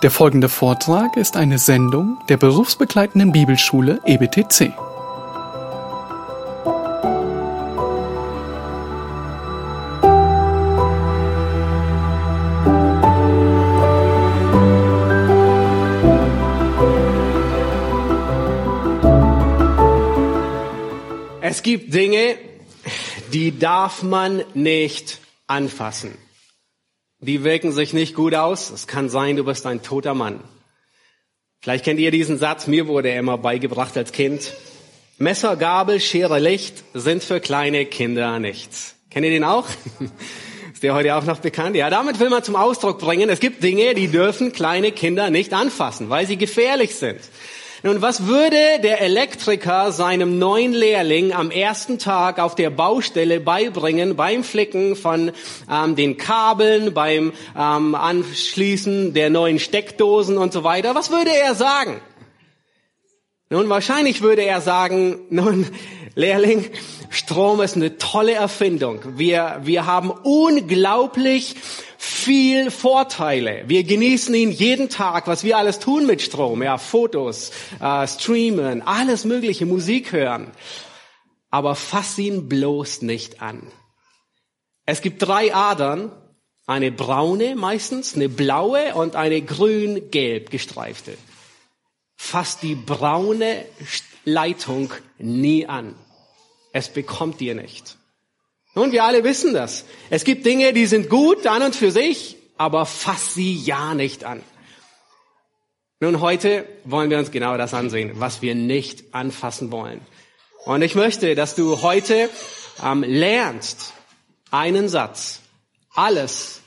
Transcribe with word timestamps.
Der 0.00 0.12
folgende 0.12 0.48
Vortrag 0.48 1.16
ist 1.16 1.36
eine 1.36 1.58
Sendung 1.58 2.18
der 2.28 2.36
berufsbegleitenden 2.36 3.32
Bibelschule 3.32 4.00
EBTC. 4.06 4.72
Es 21.40 21.64
gibt 21.64 21.92
Dinge, 21.92 22.36
die 23.32 23.58
darf 23.58 24.04
man 24.04 24.44
nicht 24.54 25.18
anfassen. 25.48 26.27
Die 27.20 27.42
wirken 27.42 27.72
sich 27.72 27.92
nicht 27.92 28.14
gut 28.14 28.34
aus. 28.34 28.70
Es 28.70 28.86
kann 28.86 29.08
sein, 29.08 29.36
du 29.36 29.44
bist 29.44 29.66
ein 29.66 29.82
toter 29.82 30.14
Mann. 30.14 30.40
Vielleicht 31.60 31.84
kennt 31.84 31.98
ihr 31.98 32.12
diesen 32.12 32.38
Satz, 32.38 32.68
mir 32.68 32.86
wurde 32.86 33.08
er 33.08 33.18
immer 33.18 33.38
beigebracht 33.38 33.96
als 33.96 34.12
Kind. 34.12 34.52
Messer, 35.18 35.56
Gabel, 35.56 35.98
Schere, 35.98 36.38
Licht 36.38 36.84
sind 36.94 37.24
für 37.24 37.40
kleine 37.40 37.86
Kinder 37.86 38.38
nichts. 38.38 38.94
Kennt 39.10 39.24
ihr 39.24 39.32
den 39.32 39.42
auch? 39.42 39.66
Ist 40.72 40.84
der 40.84 40.94
heute 40.94 41.16
auch 41.16 41.24
noch 41.24 41.40
bekannt? 41.40 41.74
Ja, 41.74 41.90
damit 41.90 42.20
will 42.20 42.30
man 42.30 42.44
zum 42.44 42.54
Ausdruck 42.54 43.00
bringen, 43.00 43.28
es 43.28 43.40
gibt 43.40 43.64
Dinge, 43.64 43.94
die 43.94 44.06
dürfen 44.06 44.52
kleine 44.52 44.92
Kinder 44.92 45.30
nicht 45.30 45.52
anfassen, 45.52 46.08
weil 46.08 46.24
sie 46.28 46.36
gefährlich 46.36 46.94
sind. 46.94 47.18
Nun, 47.84 48.02
was 48.02 48.26
würde 48.26 48.80
der 48.82 49.00
Elektriker 49.00 49.92
seinem 49.92 50.36
neuen 50.36 50.72
Lehrling 50.72 51.32
am 51.32 51.52
ersten 51.52 52.00
Tag 52.00 52.40
auf 52.40 52.56
der 52.56 52.70
Baustelle 52.70 53.38
beibringen 53.38 54.16
beim 54.16 54.42
Flicken 54.42 54.96
von 54.96 55.30
ähm, 55.70 55.94
den 55.94 56.16
Kabeln, 56.16 56.92
beim 56.92 57.32
ähm, 57.56 57.94
Anschließen 57.94 59.14
der 59.14 59.30
neuen 59.30 59.60
Steckdosen 59.60 60.38
und 60.38 60.52
so 60.52 60.64
weiter? 60.64 60.96
Was 60.96 61.12
würde 61.12 61.30
er 61.30 61.54
sagen? 61.54 62.00
Nun, 63.48 63.68
wahrscheinlich 63.68 64.22
würde 64.22 64.42
er 64.42 64.60
sagen, 64.60 65.20
nun, 65.30 65.64
Lehrling, 66.16 66.68
Strom 67.10 67.60
ist 67.60 67.76
eine 67.76 67.96
tolle 67.96 68.32
Erfindung. 68.32 69.02
Wir, 69.16 69.60
wir 69.62 69.86
haben 69.86 70.10
unglaublich 70.10 71.54
viel 72.00 72.70
Vorteile. 72.70 73.64
Wir 73.66 73.82
genießen 73.82 74.32
ihn 74.32 74.52
jeden 74.52 74.88
Tag, 74.88 75.26
was 75.26 75.42
wir 75.42 75.58
alles 75.58 75.80
tun 75.80 76.06
mit 76.06 76.22
Strom. 76.22 76.62
Ja, 76.62 76.78
Fotos, 76.78 77.50
äh, 77.80 78.06
streamen, 78.06 78.82
alles 78.82 79.24
mögliche, 79.24 79.66
Musik 79.66 80.12
hören. 80.12 80.52
Aber 81.50 81.74
fass 81.74 82.16
ihn 82.18 82.48
bloß 82.48 83.02
nicht 83.02 83.42
an. 83.42 83.66
Es 84.86 85.02
gibt 85.02 85.20
drei 85.22 85.52
Adern, 85.52 86.12
eine 86.66 86.92
braune 86.92 87.56
meistens, 87.56 88.14
eine 88.14 88.28
blaue 88.28 88.94
und 88.94 89.16
eine 89.16 89.42
grün-gelb 89.42 90.50
gestreifte. 90.50 91.18
Fass 92.14 92.60
die 92.60 92.76
braune 92.76 93.64
Leitung 94.24 94.92
nie 95.18 95.66
an. 95.66 95.96
Es 96.72 96.88
bekommt 96.90 97.40
dir 97.40 97.56
nicht. 97.56 97.96
Nun, 98.78 98.92
wir 98.92 99.02
alle 99.02 99.24
wissen 99.24 99.54
das. 99.54 99.84
Es 100.08 100.22
gibt 100.22 100.46
Dinge, 100.46 100.72
die 100.72 100.86
sind 100.86 101.10
gut 101.10 101.48
an 101.48 101.62
und 101.62 101.74
für 101.74 101.90
sich, 101.90 102.36
aber 102.58 102.86
fass 102.86 103.34
sie 103.34 103.56
ja 103.56 103.92
nicht 103.92 104.22
an. 104.22 104.40
Nun, 105.98 106.20
heute 106.20 106.64
wollen 106.84 107.10
wir 107.10 107.18
uns 107.18 107.32
genau 107.32 107.56
das 107.56 107.74
ansehen, 107.74 108.12
was 108.20 108.40
wir 108.40 108.54
nicht 108.54 109.16
anfassen 109.16 109.72
wollen. 109.72 110.00
Und 110.64 110.82
ich 110.82 110.94
möchte, 110.94 111.34
dass 111.34 111.56
du 111.56 111.82
heute 111.82 112.30
ähm, 112.80 113.02
lernst 113.02 113.94
einen 114.52 114.88
Satz. 114.88 115.40
Alles, 115.92 116.60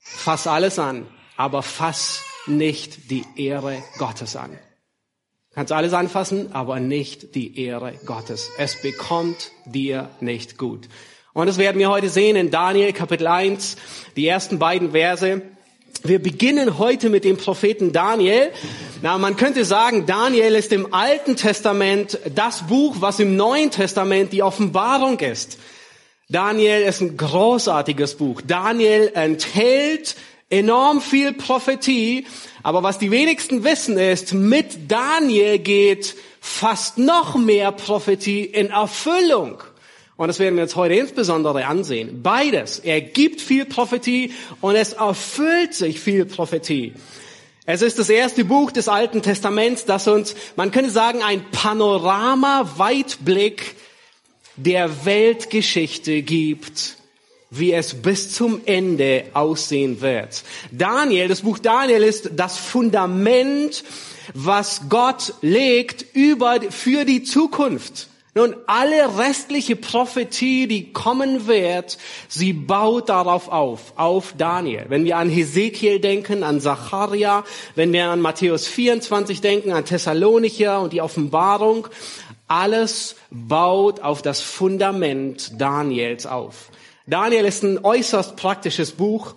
fass 0.00 0.48
alles 0.48 0.80
an, 0.80 1.06
aber 1.36 1.62
fass 1.62 2.24
nicht 2.46 3.08
die 3.08 3.24
Ehre 3.36 3.80
Gottes 3.98 4.34
an. 4.34 4.58
Kannst 5.54 5.72
alles 5.72 5.92
anfassen, 5.92 6.52
aber 6.54 6.80
nicht 6.80 7.36
die 7.36 7.64
Ehre 7.64 7.94
Gottes. 8.04 8.50
Es 8.58 8.82
bekommt 8.82 9.52
dir 9.64 10.10
nicht 10.18 10.58
gut. 10.58 10.88
Und 11.32 11.46
das 11.46 11.58
werden 11.58 11.78
wir 11.78 11.88
heute 11.88 12.08
sehen 12.08 12.34
in 12.34 12.50
Daniel 12.50 12.92
Kapitel 12.92 13.28
1, 13.28 13.76
die 14.16 14.26
ersten 14.26 14.58
beiden 14.58 14.90
Verse. 14.90 15.42
Wir 16.02 16.20
beginnen 16.20 16.76
heute 16.76 17.08
mit 17.08 17.22
dem 17.22 17.36
Propheten 17.36 17.92
Daniel. 17.92 18.50
Na, 19.00 19.16
man 19.16 19.36
könnte 19.36 19.64
sagen, 19.64 20.06
Daniel 20.06 20.56
ist 20.56 20.72
im 20.72 20.92
Alten 20.92 21.36
Testament 21.36 22.18
das 22.34 22.66
Buch, 22.66 22.96
was 22.98 23.20
im 23.20 23.36
Neuen 23.36 23.70
Testament 23.70 24.32
die 24.32 24.42
Offenbarung 24.42 25.20
ist. 25.20 25.58
Daniel 26.28 26.82
ist 26.82 27.00
ein 27.00 27.16
großartiges 27.16 28.16
Buch. 28.16 28.40
Daniel 28.44 29.12
enthält 29.14 30.16
enorm 30.48 31.00
viel 31.00 31.32
Prophetie, 31.32 32.26
aber 32.64 32.82
was 32.82 32.98
die 32.98 33.12
wenigsten 33.12 33.62
wissen 33.62 33.98
ist, 33.98 34.34
mit 34.34 34.90
Daniel 34.90 35.60
geht 35.60 36.16
fast 36.40 36.98
noch 36.98 37.36
mehr 37.36 37.70
Prophetie 37.70 38.44
in 38.44 38.70
Erfüllung. 38.70 39.62
Und 40.20 40.28
das 40.28 40.38
werden 40.38 40.54
wir 40.56 40.62
uns 40.64 40.76
heute 40.76 40.96
insbesondere 40.96 41.64
ansehen. 41.64 42.22
Beides. 42.22 42.78
Er 42.78 43.00
gibt 43.00 43.40
viel 43.40 43.64
Prophetie 43.64 44.34
und 44.60 44.74
es 44.74 44.92
erfüllt 44.92 45.72
sich 45.72 45.98
viel 45.98 46.26
Prophetie. 46.26 46.92
Es 47.64 47.80
ist 47.80 47.98
das 47.98 48.10
erste 48.10 48.44
Buch 48.44 48.70
des 48.70 48.86
Alten 48.86 49.22
Testaments, 49.22 49.86
das 49.86 50.06
uns, 50.06 50.34
man 50.56 50.72
könnte 50.72 50.90
sagen, 50.90 51.22
ein 51.22 51.42
Panorama-Weitblick 51.52 53.76
der 54.56 55.06
Weltgeschichte 55.06 56.20
gibt, 56.20 56.96
wie 57.48 57.72
es 57.72 58.02
bis 58.02 58.34
zum 58.34 58.60
Ende 58.66 59.24
aussehen 59.32 60.02
wird. 60.02 60.42
Daniel, 60.70 61.28
das 61.28 61.40
Buch 61.40 61.58
Daniel 61.58 62.02
ist 62.02 62.32
das 62.36 62.58
Fundament, 62.58 63.84
was 64.34 64.82
Gott 64.90 65.32
legt 65.40 66.04
über, 66.12 66.60
für 66.68 67.06
die 67.06 67.22
Zukunft. 67.22 68.09
Nun, 68.32 68.54
alle 68.68 69.18
restliche 69.18 69.74
Prophetie, 69.74 70.68
die 70.68 70.92
kommen 70.92 71.48
wird, 71.48 71.98
sie 72.28 72.52
baut 72.52 73.08
darauf 73.08 73.48
auf, 73.48 73.94
auf 73.96 74.34
Daniel. 74.38 74.86
Wenn 74.88 75.04
wir 75.04 75.16
an 75.16 75.28
Hesekiel 75.28 75.98
denken, 75.98 76.44
an 76.44 76.60
Zacharia, 76.60 77.44
wenn 77.74 77.92
wir 77.92 78.06
an 78.06 78.20
Matthäus 78.20 78.68
24 78.68 79.40
denken, 79.40 79.72
an 79.72 79.84
Thessalonicher 79.84 80.80
und 80.80 80.92
die 80.92 81.00
Offenbarung, 81.00 81.88
alles 82.46 83.16
baut 83.30 84.00
auf 84.00 84.22
das 84.22 84.40
Fundament 84.40 85.60
Daniels 85.60 86.26
auf. 86.26 86.70
Daniel 87.08 87.44
ist 87.44 87.64
ein 87.64 87.84
äußerst 87.84 88.36
praktisches 88.36 88.92
Buch. 88.92 89.34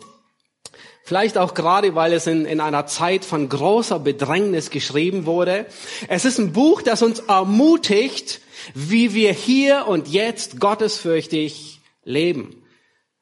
Vielleicht 1.05 1.37
auch 1.37 1.53
gerade, 1.53 1.95
weil 1.95 2.13
es 2.13 2.27
in, 2.27 2.45
in 2.45 2.61
einer 2.61 2.87
Zeit 2.87 3.25
von 3.25 3.49
großer 3.49 3.99
Bedrängnis 3.99 4.69
geschrieben 4.69 5.25
wurde. 5.25 5.65
Es 6.07 6.23
ist 6.23 6.37
ein 6.37 6.53
Buch, 6.53 6.81
das 6.81 7.01
uns 7.01 7.19
ermutigt, 7.19 8.39
wie 8.73 9.13
wir 9.13 9.33
hier 9.33 9.85
und 9.87 10.07
jetzt 10.07 10.61
gottesfürchtig 10.61 11.81
leben. 12.05 12.63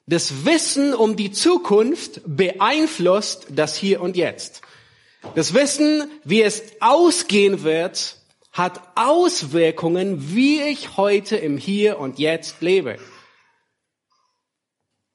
Das 0.05 0.45
Wissen 0.45 0.93
um 0.93 1.15
die 1.15 1.31
Zukunft 1.31 2.21
beeinflusst 2.25 3.47
das 3.49 3.75
Hier 3.75 4.01
und 4.01 4.15
Jetzt. 4.15 4.61
Das 5.33 5.55
Wissen, 5.55 6.09
wie 6.23 6.43
es 6.43 6.61
ausgehen 6.81 7.63
wird, 7.63 8.17
hat 8.51 8.81
Auswirkungen, 8.95 10.35
wie 10.35 10.61
ich 10.61 10.97
heute 10.97 11.35
im 11.35 11.57
Hier 11.57 11.97
und 11.97 12.19
Jetzt 12.19 12.61
lebe. 12.61 12.97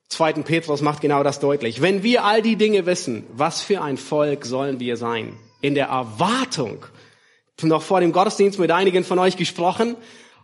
Zweiten 0.09 0.44
Petrus 0.44 0.83
macht 0.83 1.00
genau 1.00 1.22
das 1.22 1.41
deutlich. 1.41 1.83
Wenn 1.83 2.03
wir 2.03 2.25
all 2.25 2.41
die 2.43 2.56
Dinge 2.56 2.87
wissen, 2.87 3.25
was 3.33 3.61
für 3.61 3.83
ein 3.83 3.97
Volk 3.97 4.44
sollen 4.44 4.78
wir 4.78 4.97
sein? 4.97 5.37
In 5.61 5.75
der 5.75 5.87
Erwartung. 5.87 6.84
Noch 7.62 7.83
vor 7.83 8.00
dem 8.00 8.12
Gottesdienst 8.12 8.59
mit 8.59 8.71
einigen 8.71 9.03
von 9.03 9.19
euch 9.19 9.37
gesprochen 9.37 9.97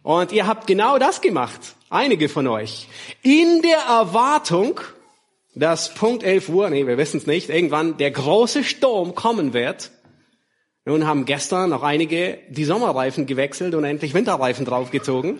und 0.02 0.32
ihr 0.32 0.46
habt 0.46 0.66
genau 0.66 0.98
das 0.98 1.20
gemacht. 1.20 1.76
Einige 1.90 2.28
von 2.28 2.46
euch. 2.46 2.88
In 3.22 3.62
der 3.62 3.78
Erwartung, 3.88 4.80
dass 5.54 5.94
Punkt 5.94 6.22
11 6.22 6.48
Uhr, 6.48 6.70
nee, 6.70 6.86
wir 6.86 6.96
wissen 6.98 7.18
es 7.18 7.26
nicht, 7.26 7.50
irgendwann 7.50 7.98
der 7.98 8.10
große 8.10 8.64
Sturm 8.64 9.14
kommen 9.14 9.52
wird. 9.52 9.90
Nun 10.84 11.06
haben 11.06 11.26
gestern 11.26 11.70
noch 11.70 11.84
einige 11.84 12.38
die 12.48 12.64
Sommerreifen 12.64 13.26
gewechselt 13.26 13.74
und 13.74 13.84
endlich 13.84 14.14
Winterreifen 14.14 14.64
draufgezogen 14.64 15.38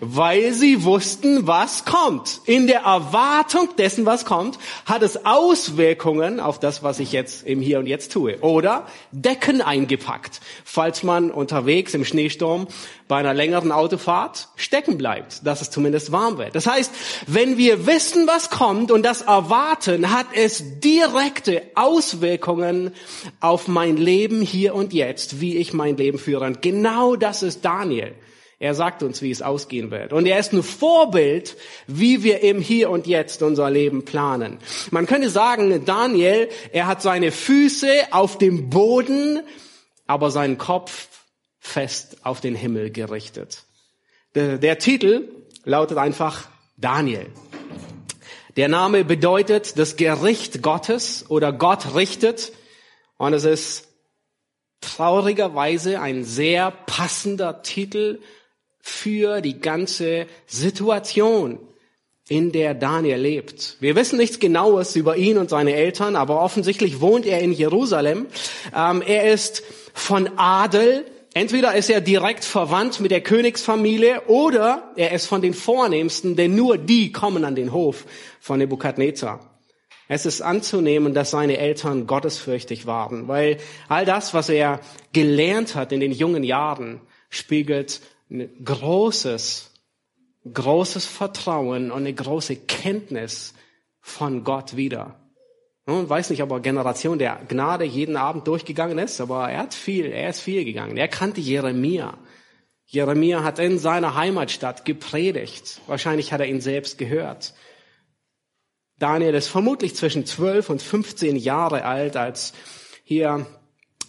weil 0.00 0.52
sie 0.52 0.84
wussten, 0.84 1.46
was 1.46 1.84
kommt. 1.84 2.40
In 2.46 2.66
der 2.66 2.80
Erwartung 2.80 3.68
dessen, 3.76 4.06
was 4.06 4.24
kommt, 4.24 4.58
hat 4.86 5.02
es 5.02 5.24
Auswirkungen 5.24 6.40
auf 6.40 6.58
das, 6.58 6.82
was 6.82 7.00
ich 7.00 7.12
jetzt 7.12 7.46
im 7.46 7.60
Hier 7.60 7.78
und 7.78 7.86
Jetzt 7.86 8.12
tue. 8.12 8.40
Oder 8.40 8.86
Decken 9.12 9.62
eingepackt, 9.62 10.40
falls 10.64 11.02
man 11.02 11.30
unterwegs 11.30 11.94
im 11.94 12.04
Schneesturm 12.04 12.66
bei 13.06 13.16
einer 13.16 13.34
längeren 13.34 13.70
Autofahrt 13.70 14.48
stecken 14.56 14.96
bleibt, 14.96 15.46
dass 15.46 15.60
es 15.60 15.70
zumindest 15.70 16.10
warm 16.10 16.38
wird. 16.38 16.54
Das 16.54 16.66
heißt, 16.66 16.90
wenn 17.26 17.58
wir 17.58 17.86
wissen, 17.86 18.26
was 18.26 18.48
kommt 18.48 18.90
und 18.90 19.04
das 19.04 19.22
erwarten, 19.22 20.10
hat 20.10 20.26
es 20.34 20.80
direkte 20.80 21.62
Auswirkungen 21.74 22.92
auf 23.40 23.68
mein 23.68 23.96
Leben 23.96 24.40
hier 24.40 24.74
und 24.74 24.94
jetzt, 24.94 25.40
wie 25.40 25.56
ich 25.56 25.74
mein 25.74 25.96
Leben 25.96 26.18
führe. 26.18 26.46
Und 26.46 26.62
genau 26.62 27.16
das 27.16 27.42
ist 27.42 27.64
Daniel. 27.64 28.14
Er 28.58 28.74
sagt 28.74 29.02
uns, 29.02 29.20
wie 29.20 29.30
es 29.30 29.42
ausgehen 29.42 29.90
wird. 29.90 30.14
Und 30.14 30.24
er 30.24 30.38
ist 30.38 30.54
ein 30.54 30.62
Vorbild, 30.62 31.56
wie 31.86 32.22
wir 32.22 32.40
im 32.42 32.60
Hier 32.60 32.88
und 32.88 33.06
Jetzt 33.06 33.42
unser 33.42 33.68
Leben 33.68 34.06
planen. 34.06 34.58
Man 34.90 35.06
könnte 35.06 35.28
sagen, 35.28 35.84
Daniel, 35.84 36.48
er 36.72 36.86
hat 36.86 37.02
seine 37.02 37.32
Füße 37.32 37.92
auf 38.12 38.38
dem 38.38 38.70
Boden, 38.70 39.42
aber 40.06 40.30
seinen 40.30 40.56
Kopf 40.56 41.08
fest 41.64 42.18
auf 42.22 42.40
den 42.40 42.54
Himmel 42.54 42.90
gerichtet. 42.90 43.64
Der, 44.34 44.58
der 44.58 44.78
Titel 44.78 45.28
lautet 45.64 45.96
einfach 45.96 46.48
Daniel. 46.76 47.26
Der 48.56 48.68
Name 48.68 49.04
bedeutet 49.04 49.78
das 49.78 49.96
Gericht 49.96 50.62
Gottes 50.62 51.24
oder 51.28 51.52
Gott 51.52 51.94
richtet. 51.94 52.52
Und 53.16 53.32
es 53.32 53.44
ist 53.44 53.88
traurigerweise 54.80 56.00
ein 56.00 56.24
sehr 56.24 56.70
passender 56.70 57.62
Titel 57.62 58.20
für 58.78 59.40
die 59.40 59.58
ganze 59.60 60.26
Situation, 60.46 61.58
in 62.28 62.52
der 62.52 62.74
Daniel 62.74 63.18
lebt. 63.18 63.76
Wir 63.80 63.96
wissen 63.96 64.18
nichts 64.18 64.38
Genaues 64.38 64.96
über 64.96 65.16
ihn 65.16 65.38
und 65.38 65.50
seine 65.50 65.74
Eltern, 65.74 66.16
aber 66.16 66.40
offensichtlich 66.40 67.00
wohnt 67.00 67.26
er 67.26 67.40
in 67.40 67.52
Jerusalem. 67.52 68.26
Ähm, 68.74 69.02
er 69.02 69.32
ist 69.32 69.62
von 69.94 70.38
Adel. 70.38 71.06
Entweder 71.36 71.74
ist 71.74 71.90
er 71.90 72.00
direkt 72.00 72.44
verwandt 72.44 73.00
mit 73.00 73.10
der 73.10 73.20
Königsfamilie 73.20 74.22
oder 74.28 74.92
er 74.94 75.10
ist 75.10 75.26
von 75.26 75.42
den 75.42 75.52
Vornehmsten, 75.52 76.36
denn 76.36 76.54
nur 76.54 76.78
die 76.78 77.10
kommen 77.10 77.44
an 77.44 77.56
den 77.56 77.72
Hof 77.72 78.06
von 78.38 78.60
Nebukadnezar. 78.60 79.40
Es 80.06 80.26
ist 80.26 80.42
anzunehmen, 80.42 81.12
dass 81.12 81.32
seine 81.32 81.58
Eltern 81.58 82.06
gottesfürchtig 82.06 82.86
waren, 82.86 83.26
weil 83.26 83.56
all 83.88 84.04
das, 84.04 84.32
was 84.32 84.48
er 84.48 84.80
gelernt 85.12 85.74
hat 85.74 85.90
in 85.90 85.98
den 85.98 86.12
jungen 86.12 86.44
Jahren, 86.44 87.00
spiegelt 87.30 88.00
ein 88.30 88.48
großes, 88.64 89.72
großes 90.52 91.04
Vertrauen 91.04 91.90
und 91.90 91.98
eine 91.98 92.14
große 92.14 92.54
Kenntnis 92.54 93.54
von 94.00 94.44
Gott 94.44 94.76
wieder. 94.76 95.23
Und 95.86 96.08
weiß 96.08 96.30
nicht, 96.30 96.42
ob 96.42 96.50
er 96.50 96.60
Generation 96.60 97.18
der 97.18 97.40
Gnade 97.46 97.84
jeden 97.84 98.16
Abend 98.16 98.46
durchgegangen 98.46 98.98
ist, 98.98 99.20
aber 99.20 99.50
er 99.50 99.58
hat 99.58 99.74
viel, 99.74 100.06
er 100.06 100.30
ist 100.30 100.40
viel 100.40 100.64
gegangen. 100.64 100.96
Er 100.96 101.08
kannte 101.08 101.40
Jeremia. 101.40 102.16
Jeremia 102.86 103.42
hat 103.42 103.58
in 103.58 103.78
seiner 103.78 104.14
Heimatstadt 104.14 104.84
gepredigt. 104.84 105.80
Wahrscheinlich 105.86 106.32
hat 106.32 106.40
er 106.40 106.46
ihn 106.46 106.62
selbst 106.62 106.96
gehört. 106.96 107.54
Daniel 108.98 109.34
ist 109.34 109.48
vermutlich 109.48 109.94
zwischen 109.94 110.24
12 110.24 110.70
und 110.70 110.80
15 110.80 111.36
Jahre 111.36 111.84
alt, 111.84 112.16
als 112.16 112.54
hier 113.02 113.46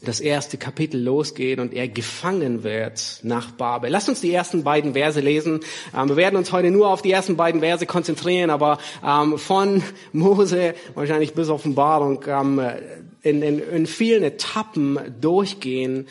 das 0.07 0.19
erste 0.19 0.57
Kapitel 0.57 1.02
losgeht 1.02 1.60
und 1.60 1.74
er 1.74 1.88
gefangen 1.88 2.63
wird 2.63 3.19
nach 3.24 3.52
Babel. 3.52 3.90
Lasst 3.90 4.07
uns 4.10 4.22
die 4.22 4.34
ersten 4.34 4.63
beiden 4.63 4.94
Verse 4.94 5.19
lesen. 5.19 5.60
Ähm, 5.96 6.10
wir 6.10 6.16
werden 6.16 6.38
uns 6.38 6.52
heute 6.52 6.72
nur 6.72 6.90
auf 6.90 7.02
die 7.02 7.12
ersten 7.12 7.36
beiden 7.36 7.62
Verse 7.62 7.86
konzentrieren, 7.86 8.50
aber 8.50 8.78
ähm, 9.06 9.38
von 9.38 9.84
Mose 10.13 10.75
wahrscheinlich 10.94 11.34
bis 11.34 11.50
Offenbarung 11.50 12.24
ähm, 12.28 12.62
in, 13.22 13.42
in, 13.42 13.60
in 13.60 13.86
vielen 13.88 14.24
Etappen 14.24 15.00
durchgehen 15.19 16.07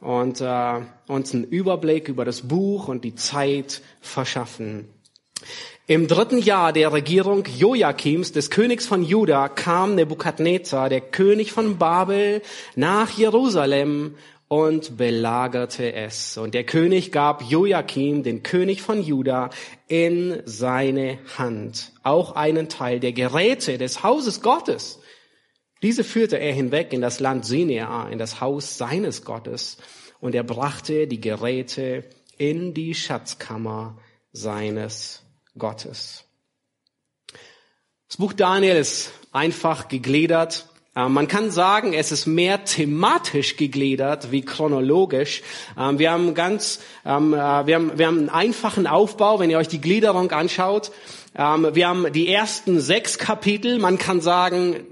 und 0.00 0.40
äh, 0.40 0.80
uns 1.08 1.34
einen 1.34 1.44
Überblick 1.44 2.08
über 2.08 2.24
das 2.24 2.42
Buch 2.42 2.88
und 2.88 3.04
die 3.04 3.14
Zeit 3.14 3.82
verschaffen. 4.00 4.88
Im 5.90 6.06
dritten 6.06 6.36
Jahr 6.36 6.74
der 6.74 6.92
Regierung 6.92 7.44
Joachims, 7.46 8.32
des 8.32 8.50
Königs 8.50 8.84
von 8.84 9.02
Juda, 9.02 9.48
kam 9.48 9.94
Nebukadnezar, 9.94 10.90
der 10.90 11.00
König 11.00 11.50
von 11.50 11.78
Babel, 11.78 12.42
nach 12.76 13.16
Jerusalem 13.16 14.16
und 14.48 14.98
belagerte 14.98 15.94
es. 15.94 16.36
Und 16.36 16.52
der 16.52 16.64
König 16.64 17.10
gab 17.10 17.42
Joachim, 17.42 18.22
den 18.22 18.42
König 18.42 18.82
von 18.82 19.02
Juda, 19.02 19.48
in 19.86 20.42
seine 20.44 21.20
Hand 21.38 21.92
auch 22.02 22.32
einen 22.32 22.68
Teil 22.68 23.00
der 23.00 23.12
Geräte 23.14 23.78
des 23.78 24.02
Hauses 24.02 24.42
Gottes. 24.42 25.00
Diese 25.80 26.04
führte 26.04 26.38
er 26.38 26.52
hinweg 26.52 26.92
in 26.92 27.00
das 27.00 27.18
Land 27.18 27.46
Sinea, 27.46 28.10
in 28.10 28.18
das 28.18 28.42
Haus 28.42 28.76
seines 28.76 29.24
Gottes, 29.24 29.78
und 30.20 30.34
er 30.34 30.44
brachte 30.44 31.06
die 31.06 31.22
Geräte 31.22 32.04
in 32.36 32.74
die 32.74 32.94
Schatzkammer 32.94 33.96
seines 34.32 35.22
Gottes. 35.58 36.24
Das 38.08 38.16
Buch 38.16 38.32
Daniel 38.32 38.76
ist 38.76 39.10
einfach 39.32 39.88
gegliedert. 39.88 40.66
Äh, 40.96 41.08
man 41.08 41.28
kann 41.28 41.50
sagen, 41.50 41.92
es 41.92 42.10
ist 42.10 42.26
mehr 42.26 42.64
thematisch 42.64 43.56
gegliedert 43.56 44.32
wie 44.32 44.42
chronologisch. 44.42 45.42
Ähm, 45.78 45.98
wir 45.98 46.10
haben 46.10 46.34
ganz, 46.34 46.80
ähm, 47.04 47.34
äh, 47.34 47.36
wir 47.36 47.74
haben, 47.74 47.98
wir 47.98 48.06
haben 48.06 48.18
einen 48.18 48.30
einfachen 48.30 48.86
Aufbau, 48.86 49.38
wenn 49.38 49.50
ihr 49.50 49.58
euch 49.58 49.68
die 49.68 49.80
Gliederung 49.80 50.30
anschaut. 50.30 50.90
Ähm, 51.36 51.68
wir 51.74 51.88
haben 51.88 52.12
die 52.12 52.32
ersten 52.32 52.80
sechs 52.80 53.18
Kapitel. 53.18 53.78
Man 53.78 53.98
kann 53.98 54.20
sagen, 54.20 54.86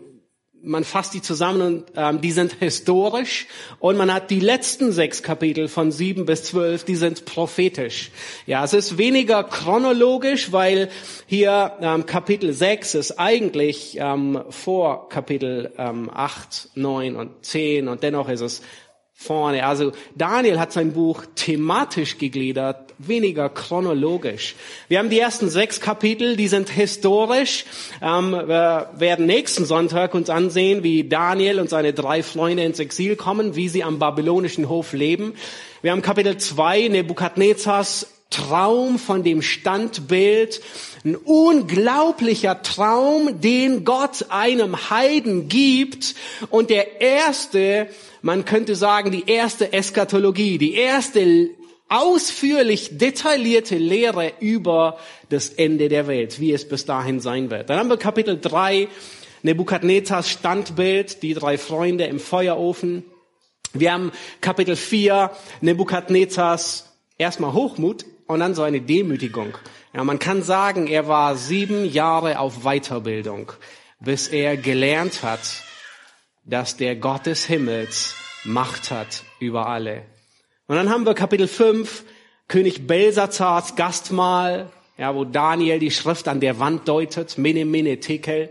man 0.67 0.85
fasst 0.85 1.15
die 1.15 1.23
zusammen 1.23 1.63
und 1.63 1.85
ähm, 1.97 2.21
die 2.21 2.33
sind 2.33 2.55
historisch 2.59 3.47
und 3.79 3.97
man 3.97 4.13
hat 4.13 4.31
die 4.31 4.41
letzten 4.41 4.93
sechs 4.93 5.23
Kapitel 5.23 5.69
von 5.69 5.93
sieben 5.93 6.27
bis 6.27 6.45
zwölf, 6.45 6.85
die 6.85 6.97
sind 6.97 7.25
prophetisch. 7.25 8.11
Ja, 8.47 8.65
es 8.65 8.73
ist 8.73 8.99
weniger 8.99 9.45
chronologisch, 9.45 10.53
weil 10.53 10.91
hier 11.27 11.73
ähm, 11.81 12.05
Kapitel 12.05 12.53
sechs 12.53 12.95
ist 12.95 13.19
eigentlich 13.19 13.97
ähm, 14.01 14.43
vor 14.51 15.09
Kapitel 15.09 15.73
ähm, 15.79 16.11
acht, 16.13 16.69
neun 16.75 17.17
und 17.17 17.45
zehn 17.45 17.89
und 17.89 18.03
dennoch 18.03 18.29
ist 18.29 18.41
es 18.41 18.63
vorne. 19.19 19.67
Also 19.67 19.93
Daniel 20.15 20.61
hat 20.61 20.73
sein 20.73 20.93
Buch 20.93 21.25
thematisch 21.35 22.19
gegliedert, 22.19 22.93
weniger 22.99 23.49
chronologisch. 23.49 24.55
Wir 24.89 24.99
haben 24.99 25.09
die 25.09 25.19
ersten 25.19 25.49
sechs 25.49 25.81
Kapitel, 25.81 26.37
die 26.37 26.49
sind 26.49 26.69
historisch. 26.69 27.65
Ähm, 28.03 28.33
wir 28.33 28.91
werden 28.95 29.27
nächsten 29.27 29.65
Sonntag 29.65 30.15
uns 30.15 30.29
ansehen, 30.29 30.83
wie 30.83 31.09
Daniel 31.09 31.61
und 31.61 31.71
seine 31.71 31.95
drei 31.95 32.23
Freunde 32.23 32.65
ins 32.65 32.79
Exil 32.79 33.17
kommen, 33.17 33.57
wie 33.57 33.69
sie 33.71 33.83
am 33.83 33.99
babylonischen 33.99 34.69
Hof 34.69 34.93
leben. 34.93 35.33
Wir 35.81 35.93
haben 35.93 36.03
Kapitel 36.03 36.37
zwei, 36.37 36.89
Nebukadnezars 36.89 38.09
Traum 38.29 38.99
von 38.99 39.23
dem 39.23 39.41
Standbild, 39.41 40.61
ein 41.05 41.15
unglaublicher 41.15 42.61
Traum, 42.61 43.41
den 43.41 43.85
Gott 43.85 44.27
einem 44.31 44.91
Heiden 44.91 45.49
gibt 45.49 46.17
und 46.51 46.69
der 46.69 47.01
erste 47.01 47.89
man 48.27 48.45
könnte 48.45 48.75
sagen, 48.75 49.13
die 49.13 49.31
erste 49.31 49.73
Eskatologie, 49.73 50.59
die 50.59 50.75
erste 50.75 51.51
ausführlich 51.89 52.99
detaillierte 52.99 53.77
Lehre 53.77 54.33
über 54.41 54.99
das 55.29 55.49
Ende 55.49 55.89
der 55.89 56.09
Welt, 56.09 56.41
wie 56.41 56.53
es 56.53 56.69
bis 56.69 56.85
dahin 56.85 57.21
sein 57.21 57.51
wird. 57.51 57.71
Dann 57.71 57.79
haben 57.79 57.89
wir 57.89 57.99
Kapitel 57.99 58.37
3, 58.41 58.89
Nebukadnezars 59.45 60.29
Standbild, 60.29 61.23
die 61.23 61.35
drei 61.35 61.57
Freunde 61.57 62.07
im 62.07 62.19
Feuerofen. 62.19 63.05
Wir 63.73 63.93
haben 63.93 64.11
Kapitel 64.41 64.75
4, 64.75 65.31
Nebukadnezars 65.61 66.97
erstmal 67.19 67.53
Hochmut 67.53 68.07
und 68.27 68.41
dann 68.41 68.57
so 68.57 68.65
eine 68.65 68.81
Demütigung. 68.81 69.57
Ja, 69.95 70.03
man 70.03 70.19
kann 70.19 70.43
sagen, 70.43 70.89
er 70.89 71.07
war 71.07 71.37
sieben 71.37 71.85
Jahre 71.85 72.41
auf 72.41 72.65
Weiterbildung, 72.65 73.53
bis 74.01 74.27
er 74.27 74.57
gelernt 74.57 75.23
hat, 75.23 75.63
dass 76.47 76.77
der 76.77 76.97
Gott 76.97 77.27
des 77.27 77.45
Himmels 77.45 78.15
Macht 78.45 78.93
hat 78.93 79.25
über 79.41 79.67
alle. 79.67 80.05
Und 80.69 80.77
dann 80.77 80.89
haben 80.89 81.05
wir 81.05 81.15
Kapitel 81.15 81.49
5, 81.49 82.05
König 82.49 82.87
Belsazars 82.87 83.77
Gastmahl, 83.77 84.71
ja, 84.97 85.15
wo 85.15 85.25
Daniel 85.25 85.79
die 85.79 85.91
Schrift 85.91 86.29
an 86.29 86.41
der 86.41 86.59
Wand 86.59 86.89
deutet, 86.89 87.37
Mene, 87.39 87.65
Mene, 87.65 88.01
Tekel. 88.01 88.51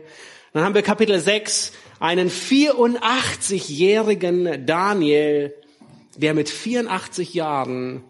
Dann 0.53 0.63
haben 0.63 0.73
wir 0.75 0.81
Kapitel 0.81 1.19
6, 1.19 1.73
einen 1.99 2.29
84-jährigen 2.29 4.65
Daniel, 4.65 5.53
der 6.17 6.33
mit 6.33 6.49
84 6.49 7.33
Jahren 7.33 8.03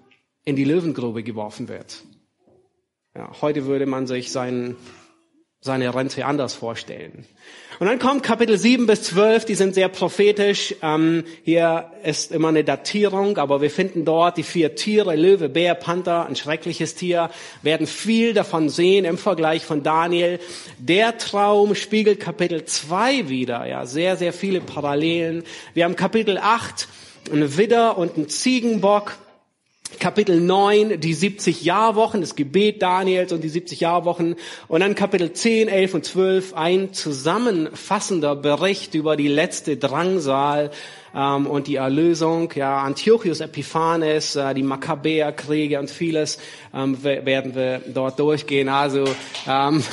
in 0.43 0.55
die 0.55 0.65
Löwengrube 0.65 1.23
geworfen 1.23 1.67
wird. 1.67 2.03
Ja, 3.15 3.31
heute 3.41 3.65
würde 3.65 3.85
man 3.85 4.07
sich 4.07 4.31
sein, 4.31 4.75
seine 5.65 5.95
Rente 5.95 6.23
anders 6.27 6.53
vorstellen. 6.53 7.25
Und 7.79 7.87
dann 7.87 7.97
kommt 7.97 8.21
Kapitel 8.21 8.57
7 8.57 8.85
bis 8.85 9.01
12, 9.03 9.45
die 9.45 9.55
sind 9.55 9.73
sehr 9.73 9.89
prophetisch. 9.89 10.75
Ähm, 10.83 11.23
hier 11.43 11.91
ist 12.03 12.31
immer 12.31 12.49
eine 12.49 12.63
Datierung, 12.63 13.37
aber 13.37 13.61
wir 13.61 13.71
finden 13.71 14.05
dort 14.05 14.37
die 14.37 14.43
vier 14.43 14.75
Tiere, 14.75 15.15
Löwe, 15.15 15.49
Bär, 15.49 15.73
Panther, 15.73 16.27
ein 16.27 16.35
schreckliches 16.35 16.93
Tier, 16.93 17.31
werden 17.63 17.87
viel 17.87 18.33
davon 18.33 18.69
sehen 18.69 19.05
im 19.05 19.17
Vergleich 19.17 19.65
von 19.65 19.81
Daniel. 19.81 20.39
Der 20.77 21.17
Traum 21.17 21.73
spiegelt 21.73 22.19
Kapitel 22.19 22.63
2 22.63 23.27
wieder, 23.27 23.65
ja, 23.65 23.87
sehr, 23.87 24.15
sehr 24.17 24.33
viele 24.33 24.61
Parallelen. 24.61 25.43
Wir 25.73 25.83
haben 25.83 25.95
Kapitel 25.95 26.37
8, 26.37 26.87
ein 27.33 27.57
Widder 27.57 27.97
und 27.97 28.17
ein 28.17 28.29
Ziegenbock. 28.29 29.17
Kapitel 29.99 30.39
9, 30.39 30.99
die 30.99 31.13
70 31.13 31.63
Jahrwochen, 31.63 32.21
das 32.21 32.35
Gebet 32.35 32.81
Daniels 32.81 33.31
und 33.31 33.43
die 33.43 33.49
70 33.49 33.79
Jahrwochen. 33.79 34.35
Und 34.67 34.81
dann 34.81 34.95
Kapitel 34.95 35.33
10, 35.33 35.67
11 35.67 35.93
und 35.93 36.05
12, 36.05 36.53
ein 36.53 36.93
zusammenfassender 36.93 38.35
Bericht 38.35 38.93
über 38.95 39.15
die 39.15 39.27
letzte 39.27 39.77
Drangsal 39.77 40.71
ähm, 41.15 41.47
und 41.47 41.67
die 41.67 41.75
Erlösung. 41.75 42.51
Ja, 42.55 42.79
Antiochus 42.79 43.39
Epiphanes, 43.39 44.35
äh, 44.35 44.53
die 44.53 44.63
Makkabäerkriege 44.63 45.79
und 45.79 45.89
vieles 45.89 46.37
ähm, 46.73 47.01
werden 47.03 47.55
wir 47.55 47.81
dort 47.87 48.19
durchgehen. 48.19 48.69
Also 48.69 49.05
ähm, 49.47 49.83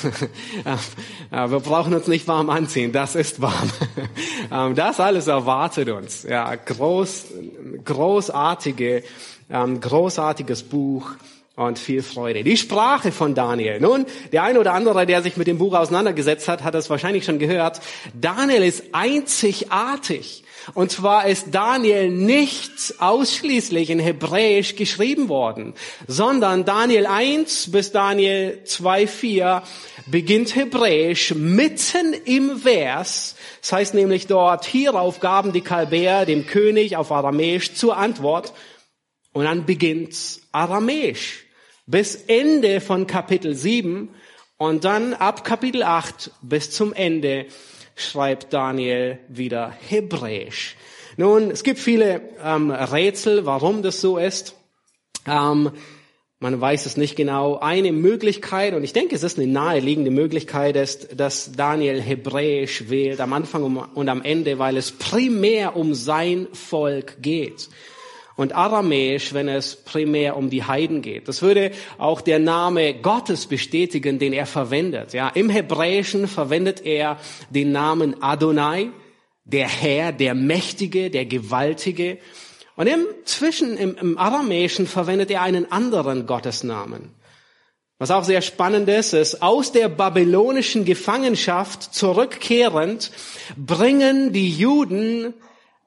äh, 1.31 1.49
wir 1.49 1.61
brauchen 1.61 1.95
uns 1.95 2.09
nicht 2.09 2.27
warm 2.27 2.51
anziehen, 2.51 2.93
das 2.93 3.15
ist 3.15 3.41
warm. 3.41 3.71
ähm, 4.53 4.75
das 4.75 5.01
alles 5.01 5.29
erwartet 5.29 5.89
uns. 5.89 6.25
Ja, 6.25 6.55
groß, 6.55 7.27
großartige 7.85 9.05
ähm, 9.53 9.81
großartiges 9.81 10.65
Buch 10.65 11.11
und 11.55 11.79
viel 11.79 12.03
Freude. 12.03 12.43
Die 12.45 12.57
Sprache 12.57 13.13
von 13.13 13.35
Daniel. 13.35 13.79
Nun, 13.79 14.07
der 14.33 14.43
eine 14.43 14.59
oder 14.59 14.73
andere, 14.73 15.05
der 15.05 15.23
sich 15.23 15.37
mit 15.37 15.47
dem 15.47 15.59
Buch 15.59 15.75
auseinandergesetzt 15.75 16.49
hat, 16.49 16.65
hat 16.65 16.75
es 16.75 16.89
wahrscheinlich 16.89 17.25
schon 17.25 17.39
gehört. 17.39 17.81
Daniel 18.19 18.63
ist 18.63 18.85
einzigartig. 18.93 20.45
Und 20.75 20.93
zwar 20.93 21.27
ist 21.27 21.49
Daniel 21.51 22.09
nicht 22.09 22.95
ausschließlich 22.99 23.91
in 23.91 23.99
Hebräisch 23.99 24.77
geschrieben 24.77 25.29
worden, 25.29 25.75
sondern 26.07 26.65
Daniel 26.65 27.07
1 27.07 27.73
bis 27.73 27.91
Daniel 27.91 28.61
2, 28.65 29.09
4 29.09 29.63
beginnt 30.07 30.55
Hebräisch 30.55 31.35
mitten 31.35 32.15
im 32.25 32.59
Vers. 32.59 33.35
Das 33.61 33.73
heißt 33.73 33.95
nämlich 33.95 34.29
dort, 34.29 34.65
hierauf 34.65 35.19
gaben 35.19 35.53
die 35.53 35.63
Kalbäer 35.63 36.27
dem 36.27 36.47
König 36.47 36.97
auf 36.97 37.11
Aramäisch 37.11 37.75
zur 37.75 37.97
Antwort. 37.97 38.53
Und 39.33 39.45
dann 39.45 39.65
beginnt's 39.65 40.43
Aramäisch 40.53 41.47
bis 41.87 42.17
Ende 42.27 42.81
von 42.81 43.07
Kapitel 43.07 43.55
7 43.55 44.11
und 44.59 44.85
dann 44.85 45.15
ab 45.15 45.45
Kapitel 45.45 45.83
8 45.83 46.31
bis 46.43 46.71
zum 46.71 46.93
Ende 46.93 47.47
schreibt 47.97 48.53
Daniel 48.53 49.19
wieder 49.29 49.73
Hebräisch. 49.89 50.77
Nun, 51.17 51.51
es 51.51 51.63
gibt 51.63 51.79
viele 51.79 52.23
ähm, 52.43 52.71
Rätsel, 52.71 53.45
warum 53.45 53.83
das 53.83 54.01
so 54.01 54.19
ist. 54.19 54.55
Ähm, 55.27 55.73
man 56.39 56.61
weiß 56.61 56.87
es 56.87 56.97
nicht 56.97 57.17
genau. 57.17 57.59
Eine 57.59 57.93
Möglichkeit, 57.93 58.75
und 58.75 58.83
ich 58.83 58.93
denke, 58.93 59.15
es 59.15 59.23
ist 59.23 59.39
eine 59.39 59.47
naheliegende 59.47 60.11
Möglichkeit, 60.11 60.77
ist, 60.77 61.21
dass 61.21 61.53
Daniel 61.53 62.01
Hebräisch 62.01 62.89
wählt 62.89 63.21
am 63.21 63.33
Anfang 63.33 63.77
und 63.77 64.09
am 64.09 64.23
Ende, 64.23 64.59
weil 64.59 64.77
es 64.77 64.93
primär 64.93 65.77
um 65.77 65.95
sein 65.95 66.49
Volk 66.53 67.23
geht 67.23 67.69
und 68.43 68.55
Aramäisch, 68.55 69.33
wenn 69.33 69.49
es 69.49 69.77
primär 69.77 70.37
um 70.37 70.51
die 70.51 70.65
Heiden 70.65 71.01
geht. 71.01 71.29
Das 71.29 71.41
würde 71.43 71.71
auch 71.97 72.21
der 72.21 72.39
Name 72.39 72.95
Gottes 72.95 73.47
bestätigen, 73.47 74.19
den 74.19 74.33
er 74.33 74.47
verwendet. 74.47 75.13
Ja, 75.15 75.29
im 75.29 75.49
Hebräischen 75.49 76.29
verwendet 76.29 76.85
er 76.85 77.19
den 77.51 77.73
Namen 77.73 78.23
Adonai, 78.23 78.91
der 79.45 79.69
Herr, 79.69 80.13
der 80.13 80.35
Mächtige, 80.35 81.11
der 81.11 81.25
Gewaltige. 81.25 82.19
Und 82.77 82.87
im 82.87 83.07
Zwischen, 83.25 83.77
im, 83.77 83.97
im 83.97 84.19
Aramäischen 84.19 84.87
verwendet 84.87 85.31
er 85.31 85.43
einen 85.43 85.71
anderen 85.71 86.27
Gottesnamen. 86.27 87.11
Was 87.99 88.11
auch 88.11 88.25
sehr 88.25 88.43
spannend 88.43 88.89
ist, 88.89 89.13
ist, 89.13 89.43
aus 89.43 89.71
der 89.71 89.89
babylonischen 89.89 90.85
Gefangenschaft 90.85 91.95
zurückkehrend 91.95 93.13
bringen 93.57 94.33
die 94.33 94.51
Juden 94.51 95.35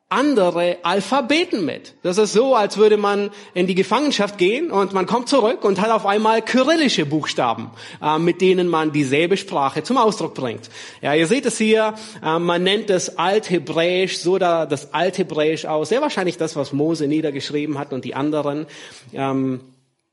andere 0.09 0.77
Alphabeten 0.83 1.65
mit. 1.65 1.95
Das 2.03 2.19
ist 2.19 2.33
so, 2.33 2.55
als 2.55 2.77
würde 2.77 2.95
man 2.95 3.31
in 3.55 3.65
die 3.65 3.73
Gefangenschaft 3.73 4.37
gehen 4.37 4.69
und 4.69 4.93
man 4.93 5.07
kommt 5.07 5.29
zurück 5.29 5.65
und 5.65 5.81
hat 5.81 5.89
auf 5.89 6.05
einmal 6.05 6.43
kyrillische 6.43 7.07
Buchstaben, 7.07 7.71
äh, 8.03 8.19
mit 8.19 8.39
denen 8.39 8.67
man 8.67 8.91
dieselbe 8.91 9.35
Sprache 9.35 9.81
zum 9.81 9.97
Ausdruck 9.97 10.35
bringt. 10.35 10.69
Ja, 11.01 11.15
ihr 11.15 11.25
seht 11.25 11.47
es 11.47 11.57
hier, 11.57 11.95
äh, 12.23 12.37
man 12.37 12.61
nennt 12.61 12.91
es 12.91 13.17
Althebräisch, 13.17 14.19
so 14.19 14.37
da 14.37 14.67
das 14.67 14.93
Althebräisch 14.93 15.65
aus, 15.65 15.89
sehr 15.89 16.01
wahrscheinlich 16.01 16.37
das, 16.37 16.55
was 16.55 16.71
Mose 16.71 17.07
niedergeschrieben 17.07 17.79
hat 17.79 17.91
und 17.91 18.05
die 18.05 18.13
anderen. 18.13 18.67
Ähm, 19.11 19.61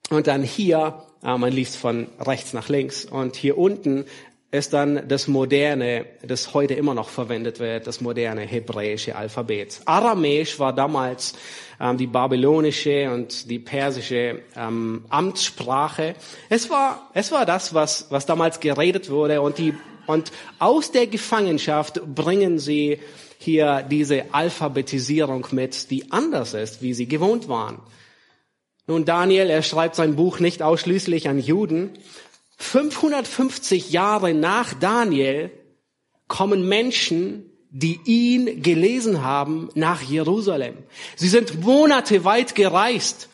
und 0.08 0.26
dann 0.26 0.42
hier, 0.42 1.02
äh, 1.22 1.36
man 1.36 1.52
liest 1.52 1.76
von 1.76 2.06
rechts 2.18 2.54
nach 2.54 2.70
links 2.70 3.04
und 3.04 3.36
hier 3.36 3.58
unten 3.58 4.06
ist 4.52 4.74
dann 4.74 5.08
das 5.08 5.28
moderne, 5.28 6.04
das 6.22 6.52
heute 6.52 6.74
immer 6.74 6.92
noch 6.92 7.08
verwendet 7.08 7.58
wird, 7.58 7.86
das 7.86 8.02
moderne 8.02 8.42
hebräische 8.42 9.16
Alphabet. 9.16 9.80
Aramäisch 9.86 10.58
war 10.58 10.74
damals 10.74 11.32
ähm, 11.80 11.96
die 11.96 12.06
babylonische 12.06 13.10
und 13.10 13.50
die 13.50 13.58
persische 13.58 14.42
ähm, 14.54 15.06
Amtssprache. 15.08 16.14
Es 16.50 16.68
war, 16.68 17.10
es 17.14 17.32
war 17.32 17.46
das, 17.46 17.72
was, 17.72 18.08
was 18.10 18.26
damals 18.26 18.60
geredet 18.60 19.08
wurde 19.08 19.40
und 19.40 19.56
die, 19.56 19.74
und 20.06 20.30
aus 20.58 20.92
der 20.92 21.06
Gefangenschaft 21.06 22.02
bringen 22.14 22.58
sie 22.58 23.00
hier 23.38 23.82
diese 23.90 24.34
Alphabetisierung 24.34 25.46
mit, 25.52 25.90
die 25.90 26.12
anders 26.12 26.52
ist, 26.52 26.82
wie 26.82 26.92
sie 26.92 27.08
gewohnt 27.08 27.48
waren. 27.48 27.80
Nun, 28.86 29.06
Daniel, 29.06 29.48
er 29.48 29.62
schreibt 29.62 29.94
sein 29.94 30.14
Buch 30.16 30.40
nicht 30.40 30.60
ausschließlich 30.60 31.30
an 31.30 31.38
Juden, 31.38 31.90
550 32.58 33.90
Jahre 33.90 34.34
nach 34.34 34.74
Daniel 34.74 35.50
kommen 36.28 36.68
Menschen, 36.68 37.50
die 37.70 37.98
ihn 38.04 38.62
gelesen 38.62 39.22
haben, 39.22 39.70
nach 39.74 40.02
Jerusalem. 40.02 40.76
Sie 41.16 41.28
sind 41.28 41.62
Monate 41.62 42.24
weit 42.24 42.54
gereist 42.54 43.28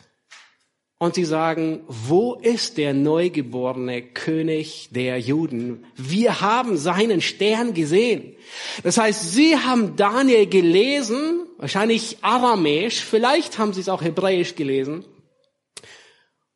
und 0.97 1.15
sie 1.15 1.25
sagen, 1.25 1.81
wo 1.87 2.35
ist 2.35 2.77
der 2.77 2.93
neugeborene 2.93 4.01
König 4.01 4.89
der 4.91 5.17
Juden? 5.19 5.85
Wir 5.95 6.41
haben 6.41 6.77
seinen 6.77 7.21
Stern 7.21 7.73
gesehen. 7.73 8.35
Das 8.83 8.97
heißt, 8.97 9.31
sie 9.31 9.57
haben 9.57 9.95
Daniel 9.95 10.45
gelesen, 10.45 11.45
wahrscheinlich 11.57 12.17
aramäisch, 12.21 12.99
vielleicht 12.99 13.57
haben 13.57 13.73
sie 13.73 13.81
es 13.81 13.89
auch 13.89 14.01
hebräisch 14.01 14.55
gelesen. 14.55 15.05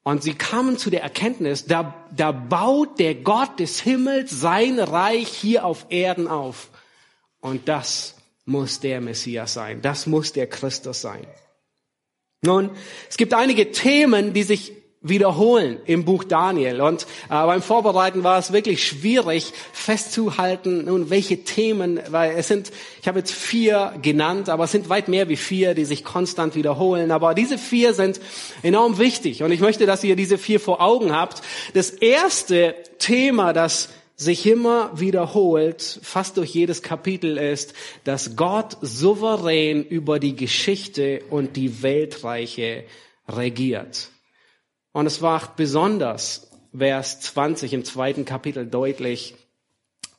Und 0.04 0.22
sie 0.22 0.34
kamen 0.34 0.78
zu 0.78 0.90
der 0.90 1.02
Erkenntnis, 1.02 1.66
da, 1.66 2.06
da 2.12 2.32
baut 2.34 3.00
der 3.00 3.16
Gott 3.16 3.60
des 3.60 3.80
Himmels 3.80 4.32
sein 4.32 4.80
Reich 4.80 5.30
hier 5.30 5.66
auf 5.66 5.86
Erden 5.90 6.28
auf. 6.28 6.70
Und 7.40 7.70
das 7.70 8.16
muss 8.46 8.82
der 8.82 9.00
Messias 9.00 9.54
sein. 9.54 9.82
Das 9.82 10.06
muss 10.06 10.34
der 10.34 10.48
Christus 10.48 11.02
sein. 11.02 11.26
Nun, 12.42 12.72
es 13.10 13.16
gibt 13.16 13.34
einige 13.34 13.72
Themen, 13.72 14.34
die 14.34 14.44
sich 14.44 14.74
wiederholen 15.04 15.78
im 15.86 16.06
Buch 16.06 16.24
Daniel. 16.24 16.82
Und 16.82 17.04
äh, 17.26 17.30
beim 17.30 17.62
Vorbereiten 17.62 18.24
war 18.24 18.40
es 18.40 18.54
wirklich 18.54 18.88
schwierig 18.88 19.54
festzuhalten, 19.74 20.86
nun 20.86 21.10
welche 21.10 21.44
Themen, 21.44 22.00
weil 22.10 22.36
es 22.38 22.48
sind, 22.48 22.72
ich 23.02 23.08
habe 23.08 23.20
jetzt 23.20 23.34
vier 23.34 23.94
genannt, 24.02 24.50
aber 24.50 24.64
es 24.64 24.72
sind 24.72 24.90
weit 24.90 25.10
mehr 25.10 25.30
wie 25.30 25.36
vier, 25.36 25.76
die 25.76 25.86
sich 25.86 26.04
konstant 26.04 26.56
wiederholen. 26.56 27.12
Aber 27.12 27.36
diese 27.36 27.58
vier 27.58 27.94
sind 27.94 28.20
enorm 28.64 28.98
wichtig 28.98 29.44
und 29.44 29.52
ich 29.52 29.60
möchte, 29.60 29.86
dass 29.86 30.04
ihr 30.04 30.16
diese 30.16 30.38
vier 30.38 30.60
vor 30.60 30.82
Augen 30.82 31.14
habt. 31.14 31.42
Das 31.74 31.90
erste 31.90 32.76
Thema, 32.98 33.52
das 33.52 33.90
sich 34.16 34.46
immer 34.46 34.92
wiederholt, 34.94 36.00
fast 36.02 36.38
durch 36.38 36.52
jedes 36.52 36.82
Kapitel 36.82 37.38
ist, 37.38 37.74
dass 38.04 38.36
Gott 38.36 38.78
souverän 38.82 39.84
über 39.84 40.20
die 40.20 40.36
Geschichte 40.36 41.22
und 41.30 41.58
die 41.58 41.84
Weltreiche 41.84 42.86
regiert. 43.28 44.13
Und 44.94 45.06
es 45.08 45.20
macht 45.20 45.58
besonders 45.58 46.50
Vers 46.76 47.20
20 47.20 47.74
im 47.74 47.84
zweiten 47.84 48.26
Kapitel 48.26 48.66
deutlich, 48.66 49.36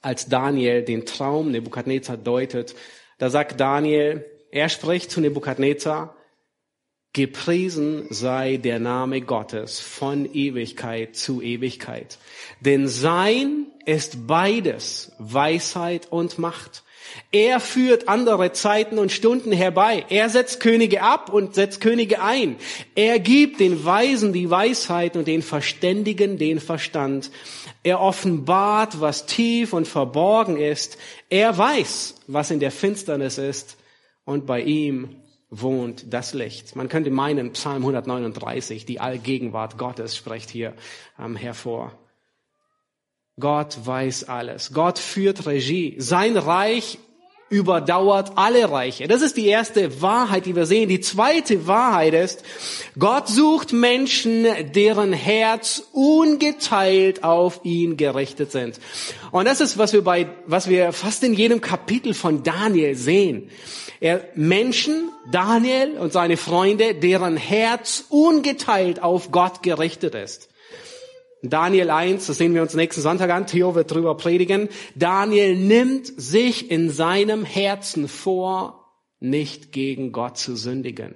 als 0.02 0.28
Daniel 0.28 0.84
den 0.84 1.06
Traum 1.06 1.50
Nebukadnezar 1.50 2.18
deutet. 2.18 2.74
Da 3.18 3.30
sagt 3.30 3.58
Daniel, 3.58 4.24
er 4.50 4.68
spricht 4.68 5.10
zu 5.10 5.20
Nebukadnezar, 5.20 6.14
Gepriesen 7.14 8.08
sei 8.10 8.56
der 8.56 8.80
Name 8.80 9.20
Gottes 9.20 9.78
von 9.78 10.28
Ewigkeit 10.34 11.14
zu 11.14 11.40
Ewigkeit. 11.40 12.18
Denn 12.60 12.88
sein 12.88 13.68
ist 13.86 14.26
beides 14.26 15.12
Weisheit 15.18 16.10
und 16.10 16.38
Macht. 16.40 16.82
Er 17.33 17.61
führt 17.61 18.09
andere 18.09 18.52
Zeiten 18.52 18.99
und 18.99 19.12
Stunden 19.12 19.52
herbei. 19.52 20.04
Er 20.09 20.28
setzt 20.28 20.61
Könige 20.61 21.02
ab 21.02 21.33
und 21.33 21.54
setzt 21.54 21.80
Könige 21.80 22.23
ein. 22.23 22.56
Er 22.94 23.18
gibt 23.18 23.61
den 23.61 23.85
Weisen 23.85 24.33
die 24.33 24.50
Weisheit 24.50 25.16
und 25.16 25.26
den 25.26 25.42
Verständigen 25.42 26.38
den 26.38 26.61
Verstand. 26.61 27.30
Er 27.83 28.00
offenbart, 28.00 29.00
was 29.00 29.26
tief 29.26 29.73
und 29.73 29.87
verborgen 29.87 30.56
ist. 30.56 30.99
Er 31.28 31.56
weiß, 31.56 32.14
was 32.26 32.50
in 32.50 32.61
der 32.61 32.71
Finsternis 32.71 33.38
ist. 33.38 33.76
Und 34.25 34.47
bei 34.47 34.62
ihm 34.62 35.16
wohnt 35.50 36.12
das 36.12 36.35
Licht. 36.35 36.76
Man 36.76 36.88
könnte 36.88 37.11
meinen, 37.11 37.52
Psalm 37.52 37.83
139, 37.83 38.87
die 38.87 39.00
Allgegenwart 39.00 39.78
Gottes 39.78 40.16
spricht 40.16 40.50
hier 40.50 40.75
ähm, 41.18 41.37
hervor. 41.37 41.92
Gott 43.38 43.78
weiß 43.85 44.25
alles. 44.28 44.73
Gott 44.73 44.99
führt 44.99 45.47
Regie. 45.47 45.97
Sein 45.99 46.37
Reich 46.37 46.99
überdauert 47.50 48.32
alle 48.36 48.70
Reiche. 48.70 49.06
Das 49.06 49.22
ist 49.22 49.36
die 49.36 49.46
erste 49.46 50.00
Wahrheit, 50.00 50.46
die 50.46 50.56
wir 50.56 50.66
sehen. 50.66 50.88
Die 50.88 51.00
zweite 51.00 51.66
Wahrheit 51.66 52.14
ist, 52.14 52.42
Gott 52.98 53.28
sucht 53.28 53.72
Menschen, 53.72 54.46
deren 54.74 55.12
Herz 55.12 55.82
ungeteilt 55.92 57.22
auf 57.22 57.60
ihn 57.62 57.96
gerichtet 57.96 58.50
sind. 58.50 58.80
Und 59.30 59.46
das 59.46 59.60
ist, 59.60 59.78
was 59.78 59.92
wir 59.92 60.02
bei, 60.02 60.28
was 60.46 60.68
wir 60.68 60.92
fast 60.92 61.22
in 61.22 61.34
jedem 61.34 61.60
Kapitel 61.60 62.14
von 62.14 62.42
Daniel 62.42 62.94
sehen. 62.96 63.50
Er, 64.00 64.28
Menschen, 64.34 65.10
Daniel 65.30 65.96
und 65.98 66.12
seine 66.12 66.36
Freunde, 66.36 66.94
deren 66.94 67.36
Herz 67.36 68.04
ungeteilt 68.08 69.02
auf 69.02 69.30
Gott 69.30 69.62
gerichtet 69.62 70.14
ist. 70.14 70.48
Daniel 71.50 71.90
1, 71.90 72.26
das 72.26 72.38
sehen 72.38 72.54
wir 72.54 72.62
uns 72.62 72.72
nächsten 72.72 73.02
Sonntag 73.02 73.28
an, 73.30 73.46
Theo 73.46 73.74
wird 73.74 73.90
drüber 73.90 74.16
predigen. 74.16 74.70
Daniel 74.94 75.54
nimmt 75.54 76.06
sich 76.06 76.70
in 76.70 76.88
seinem 76.88 77.44
Herzen 77.44 78.08
vor, 78.08 78.90
nicht 79.20 79.70
gegen 79.70 80.12
Gott 80.12 80.38
zu 80.38 80.56
sündigen. 80.56 81.14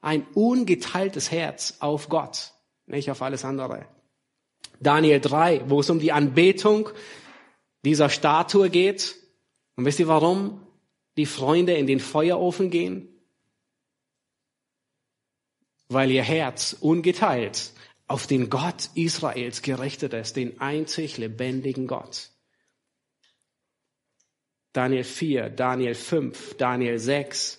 Ein 0.00 0.26
ungeteiltes 0.34 1.30
Herz 1.30 1.76
auf 1.78 2.08
Gott, 2.08 2.54
nicht 2.86 3.08
auf 3.08 3.22
alles 3.22 3.44
andere. 3.44 3.86
Daniel 4.80 5.20
3, 5.20 5.70
wo 5.70 5.78
es 5.78 5.88
um 5.88 6.00
die 6.00 6.10
Anbetung 6.10 6.88
dieser 7.84 8.08
Statue 8.08 8.68
geht. 8.68 9.14
Und 9.76 9.84
wisst 9.84 10.00
ihr 10.00 10.08
warum 10.08 10.60
die 11.16 11.26
Freunde 11.26 11.74
in 11.74 11.86
den 11.86 12.00
Feuerofen 12.00 12.70
gehen? 12.70 13.08
Weil 15.88 16.10
ihr 16.10 16.24
Herz 16.24 16.76
ungeteilt 16.80 17.72
auf 18.12 18.26
den 18.26 18.50
Gott 18.50 18.90
Israels 18.94 19.62
gerichtet 19.62 20.12
ist, 20.12 20.36
den 20.36 20.60
einzig 20.60 21.16
lebendigen 21.16 21.86
Gott. 21.86 22.28
Daniel 24.74 25.04
4, 25.04 25.48
Daniel 25.48 25.94
5, 25.94 26.58
Daniel 26.58 26.98
6, 26.98 27.58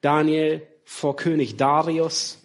Daniel 0.00 0.66
vor 0.86 1.16
König 1.16 1.58
Darius. 1.58 2.38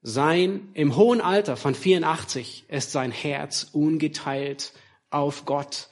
Sein, 0.00 0.70
im 0.72 0.96
hohen 0.96 1.20
Alter 1.20 1.58
von 1.58 1.74
84 1.74 2.64
ist 2.68 2.90
sein 2.90 3.10
Herz 3.10 3.68
ungeteilt 3.72 4.72
auf 5.10 5.44
Gott 5.44 5.90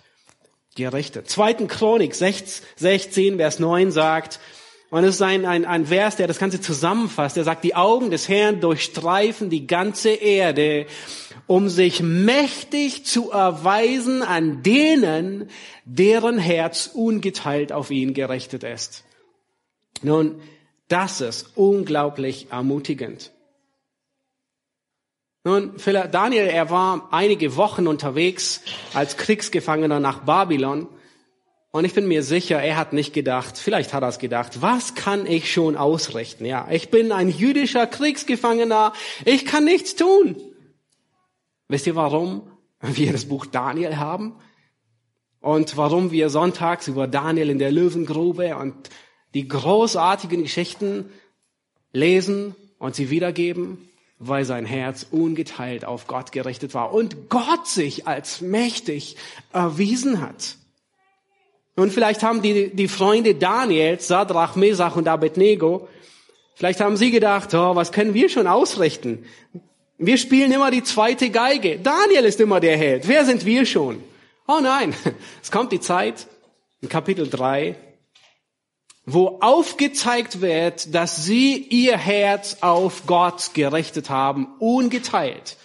gerichtet. 0.77 1.29
Zweiten 1.29 1.69
Chronik 1.69 2.15
16, 2.15 3.37
Vers 3.37 3.59
9 3.59 3.91
sagt, 3.91 4.41
und 4.95 5.03
es 5.03 5.17
ist 5.17 5.23
ein, 5.23 5.45
ein, 5.45 5.65
ein 5.65 5.87
Vers, 5.87 6.15
der 6.15 6.29
das 6.29 6.39
Ganze 6.39 6.61
zusammenfasst. 6.61 7.37
Er 7.37 7.43
sagt, 7.43 7.65
die 7.65 7.75
Augen 7.75 8.13
des 8.13 8.29
Herrn 8.29 8.61
durchstreifen 8.61 9.51
die 9.51 9.67
ganze 9.67 10.11
Erde, 10.11 10.87
um 11.49 11.69
sich 11.69 12.01
mächtig 12.01 13.05
zu 13.05 13.33
erweisen 13.33 14.23
an 14.23 14.63
denen, 14.63 15.51
deren 15.85 16.39
Herz 16.39 16.89
ungeteilt 16.95 17.73
auf 17.73 17.91
ihn 17.91 18.15
gerichtet 18.15 18.63
ist. 18.63 19.03
Nun, 20.03 20.41
das 20.87 21.21
ist 21.21 21.51
unglaublich 21.57 22.53
ermutigend. 22.53 23.33
Nun, 25.43 25.75
Daniel, 26.13 26.47
er 26.47 26.71
war 26.71 27.09
einige 27.11 27.57
Wochen 27.57 27.89
unterwegs 27.89 28.63
als 28.93 29.17
Kriegsgefangener 29.17 29.99
nach 29.99 30.21
Babylon 30.21 30.87
und 31.75 31.85
ich 31.85 31.93
bin 31.93 32.07
mir 32.07 32.23
sicher, 32.23 32.63
er 32.63 32.77
hat 32.77 32.93
nicht 32.93 33.13
gedacht, 33.13 33.59
vielleicht 33.59 33.93
hat 33.95 34.05
er 34.05 34.09
es 34.09 34.21
gedacht, 34.21 34.63
was 34.63 34.95
kann 34.95 35.27
ich 35.27 35.53
schon 35.53 35.75
ausrichten? 35.75 36.45
Ja, 36.45 36.69
ich 36.71 36.89
bin 36.89 37.11
ein 37.11 37.29
jüdischer 37.29 37.89
Kriegsgefangener, 37.89 38.93
ich 39.25 39.45
kann 39.45 39.65
nichts 39.65 39.97
tun. 39.97 40.37
Wisst 41.67 41.89
ihr, 41.89 41.97
warum 41.97 42.49
wir 42.81 43.11
das 43.11 43.25
Buch 43.25 43.45
Daniel 43.47 43.97
haben? 43.97 44.37
Und 45.41 45.77
warum 45.77 46.13
wir 46.13 46.31
sonntags 46.31 46.87
über 46.87 47.09
Daniel 47.09 47.51
in 47.51 47.59
der 47.59 47.73
Löwengrube 47.73 48.55
und 48.55 48.77
die 49.35 49.49
großartigen 49.49 50.45
Geschichten 50.45 51.11
lesen 51.93 52.55
und 52.79 52.95
sie 52.95 53.11
wiedergeben? 53.11 53.89
Weil 54.21 54.45
sein 54.45 54.65
Herz 54.65 55.09
ungeteilt 55.11 55.85
auf 55.85 56.07
Gott 56.07 56.31
gerichtet 56.31 56.73
war 56.73 56.95
und 56.95 57.31
Gott 57.31 57.67
sich 57.67 58.07
als 58.07 58.43
mächtig 58.43 59.17
erwiesen 59.53 60.21
hat. 60.21 60.59
Und 61.77 61.93
vielleicht 61.93 62.23
haben 62.23 62.41
die, 62.41 62.75
die 62.75 62.89
Freunde 62.89 63.35
Daniels, 63.35 64.07
Sadrach, 64.07 64.55
Mesach 64.55 64.97
und 64.97 65.09
Abednego, 65.09 65.89
vielleicht 66.55 66.81
haben 66.81 66.97
sie 66.97 67.11
gedacht, 67.11 67.53
oh, 67.55 67.75
was 67.75 67.91
können 67.91 68.15
wir 68.15 68.29
schon 68.29 68.47
ausrichten? 68.47 69.25
Wir 69.99 70.19
spielen 70.19 70.53
immer 70.53 70.71
die 70.71 70.85
zweite 70.85 71.31
Geige. 71.31 71.79
Daniel 71.79 72.25
ist 72.25 72.41
immer 72.41 72.61
der 72.61 72.77
Held. 72.77 73.09
Wer 73.09 73.25
sind 73.25 73.45
wir 73.45 73.67
schon? 73.67 74.03
Oh 74.47 74.61
nein, 74.61 74.95
es 75.43 75.51
kommt 75.51 75.73
die 75.73 75.81
Zeit, 75.81 76.27
in 76.81 76.89
Kapitel 76.89 77.29
3, 77.29 77.77
wo 79.07 79.39
aufgezeigt 79.41 80.41
wird, 80.41 80.95
dass 80.95 81.25
sie 81.25 81.57
ihr 81.57 81.97
Herz 81.97 82.59
auf 82.61 83.07
Gott 83.07 83.51
gerichtet 83.55 84.11
haben, 84.11 84.55
ungeteilt. 84.59 85.57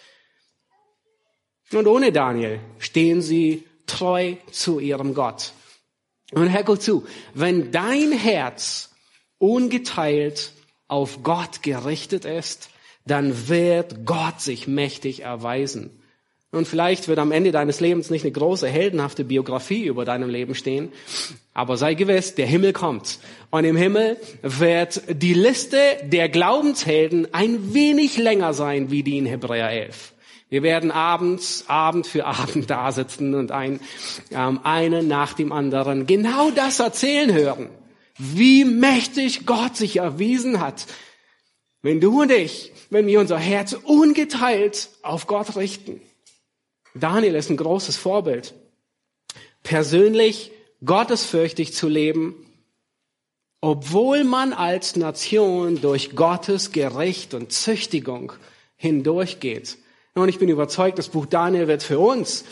Und 1.72 1.88
ohne 1.88 2.12
Daniel 2.12 2.60
stehen 2.80 3.22
sie 3.22 3.66
treu 3.86 4.36
zu 4.52 4.80
ihrem 4.80 5.14
Gott. 5.14 5.54
Und 6.32 6.48
Herr, 6.48 6.64
guck 6.64 6.82
zu, 6.82 7.06
wenn 7.34 7.72
dein 7.72 8.12
Herz 8.12 8.92
ungeteilt 9.38 10.52
auf 10.88 11.24
Gott 11.24 11.64
gerichtet 11.64 12.26
ist, 12.26 12.70
dann 13.06 13.48
wird 13.48 14.06
Gott 14.06 14.42
sich 14.42 14.68
mächtig 14.68 15.22
erweisen. 15.22 16.00
Und 16.52 16.68
vielleicht 16.68 17.08
wird 17.08 17.20
am 17.20 17.32
Ende 17.32 17.52
deines 17.52 17.80
Lebens 17.80 18.10
nicht 18.10 18.24
eine 18.24 18.32
große 18.32 18.68
heldenhafte 18.68 19.24
Biografie 19.24 19.86
über 19.86 20.04
deinem 20.04 20.30
Leben 20.30 20.56
stehen, 20.56 20.92
aber 21.54 21.78
sei 21.78 21.94
gewiss, 21.94 22.34
der 22.34 22.48
Himmel 22.48 22.74
kommt. 22.74 23.20
Und 23.52 23.66
im 23.66 23.76
Himmel 23.76 24.18
wird 24.42 25.04
die 25.10 25.36
Liste 25.36 25.78
der 26.06 26.28
Glaubenshelden 26.28 27.32
ein 27.34 27.74
wenig 27.76 28.18
länger 28.18 28.54
sein 28.54 28.90
wie 28.90 29.04
die 29.04 29.20
in 29.20 29.28
Hebräer 29.28 29.70
11. 29.70 30.14
Wir 30.50 30.64
werden 30.64 30.90
abends, 30.90 31.66
Abend 31.68 32.08
für 32.08 32.26
Abend 32.26 32.70
da 32.70 32.92
sitzen 32.92 33.36
und 33.36 33.52
ein, 33.52 33.80
ähm, 34.32 34.60
einen 34.64 35.08
nach 35.08 35.34
dem 35.34 35.52
anderen 35.52 36.08
genau 36.08 36.50
das 36.52 36.80
erzählen 36.80 37.32
hören, 37.32 37.70
wie 38.18 38.66
mächtig 38.66 39.46
Gott 39.46 39.78
sich 39.78 39.98
erwiesen 39.98 40.60
hat. 40.60 40.88
Wenn 41.82 42.02
du 42.02 42.22
und 42.22 42.32
ich, 42.32 42.74
wenn 42.90 43.06
wir 43.08 43.20
unser 43.20 43.38
Herz 43.38 43.74
ungeteilt 43.74 44.90
auf 45.04 45.28
Gott 45.28 45.56
richten. 45.56 46.02
Daniel 46.96 47.36
ist 47.36 47.50
ein 47.50 47.58
großes 47.58 47.96
Vorbild. 47.96 48.54
Persönlich 49.62 50.52
gottesfürchtig 50.84 51.74
zu 51.74 51.88
leben, 51.88 52.34
obwohl 53.62 54.24
man 54.24 54.54
als 54.54 54.96
Nation 54.96 55.80
durch 55.82 56.16
Gottes 56.16 56.72
Gericht 56.72 57.34
und 57.34 57.52
Züchtigung 57.52 58.34
hindurchgeht. 58.76 59.78
Und 60.16 60.30
ich 60.30 60.40
bin 60.40 60.50
überzeugt, 60.50 60.98
das 60.98 61.10
Buch 61.10 61.26
Daniel 61.26 61.68
wird 61.68 61.84
für 61.84 62.00
uns 62.00 62.46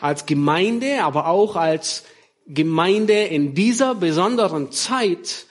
als 0.00 0.26
Gemeinde, 0.26 1.02
aber 1.02 1.26
auch 1.26 1.56
als 1.56 2.04
Gemeinde 2.46 3.24
in 3.24 3.54
dieser 3.54 3.94
besonderen 3.94 4.70
Zeit 4.70 5.46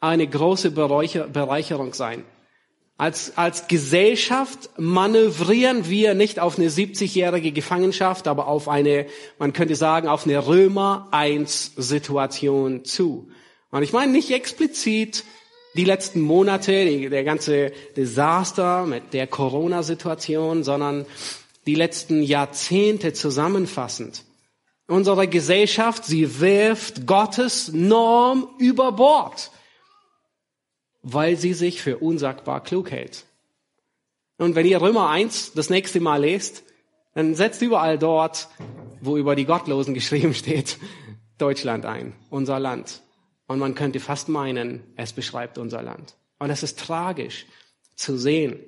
eine 0.00 0.26
große 0.26 0.70
Bereicherung 0.70 1.94
sein. 1.94 2.24
Als, 2.98 3.36
als 3.36 3.68
Gesellschaft 3.68 4.70
manövrieren 4.78 5.88
wir 5.88 6.14
nicht 6.14 6.40
auf 6.40 6.58
eine 6.58 6.70
70-jährige 6.70 7.52
Gefangenschaft, 7.52 8.26
aber 8.26 8.48
auf 8.48 8.68
eine, 8.68 9.06
man 9.38 9.52
könnte 9.52 9.74
sagen, 9.74 10.08
auf 10.08 10.24
eine 10.24 10.46
Römer 10.46 11.08
1 11.10 11.72
Situation 11.76 12.84
zu. 12.84 13.28
Und 13.70 13.82
ich 13.82 13.92
meine 13.92 14.12
nicht 14.12 14.30
explizit 14.30 15.24
die 15.76 15.84
letzten 15.84 16.20
Monate, 16.20 16.84
die, 16.84 17.08
der 17.08 17.24
ganze 17.24 17.72
Desaster 17.96 18.86
mit 18.86 19.12
der 19.12 19.26
Corona-Situation, 19.26 20.64
sondern 20.64 21.06
die 21.66 21.74
letzten 21.74 22.22
Jahrzehnte 22.22 23.12
zusammenfassend. 23.12 24.24
Unsere 24.88 25.26
Gesellschaft, 25.26 26.04
sie 26.04 26.40
wirft 26.40 27.06
Gottes 27.06 27.72
Norm 27.72 28.48
über 28.58 28.92
Bord, 28.92 29.50
weil 31.02 31.36
sie 31.36 31.54
sich 31.54 31.82
für 31.82 31.98
unsagbar 31.98 32.62
klug 32.62 32.90
hält. 32.90 33.24
Und 34.38 34.54
wenn 34.54 34.66
ihr 34.66 34.80
Römer 34.80 35.08
1 35.08 35.54
das 35.54 35.70
nächste 35.70 36.00
Mal 36.00 36.20
lest, 36.20 36.62
dann 37.14 37.34
setzt 37.34 37.62
überall 37.62 37.98
dort, 37.98 38.48
wo 39.00 39.16
über 39.16 39.34
die 39.34 39.46
Gottlosen 39.46 39.94
geschrieben 39.94 40.34
steht, 40.34 40.78
Deutschland 41.38 41.84
ein, 41.84 42.14
unser 42.30 42.60
Land. 42.60 43.02
Und 43.46 43.58
man 43.58 43.74
könnte 43.74 44.00
fast 44.00 44.28
meinen, 44.28 44.82
es 44.96 45.12
beschreibt 45.12 45.58
unser 45.58 45.82
Land. 45.82 46.16
Und 46.38 46.50
es 46.50 46.62
ist 46.62 46.78
tragisch 46.78 47.46
zu 47.94 48.18
sehen. 48.18 48.58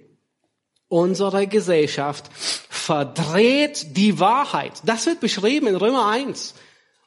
Unsere 0.88 1.46
Gesellschaft 1.46 2.30
verdreht 2.34 3.96
die 3.96 4.18
Wahrheit. 4.18 4.80
Das 4.84 5.04
wird 5.06 5.20
beschrieben 5.20 5.66
in 5.66 5.76
Römer 5.76 6.06
1. 6.08 6.54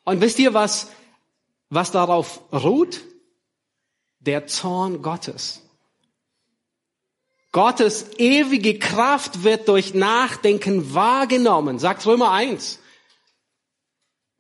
Und 0.04 0.22
wisst 0.22 0.38
ihr, 0.40 0.54
was, 0.54 0.92
was 1.70 1.92
darauf 1.92 2.42
ruht? 2.52 3.02
Der 4.20 4.46
Zorn 4.46 5.02
Gottes. 5.02 5.62
Gottes 7.52 8.12
ewige 8.18 8.80
Kraft 8.80 9.44
wird 9.44 9.68
durch 9.68 9.94
Nachdenken 9.94 10.94
wahrgenommen, 10.94 11.80
sagt 11.80 12.06
Römer 12.06 12.32
1. 12.32 12.80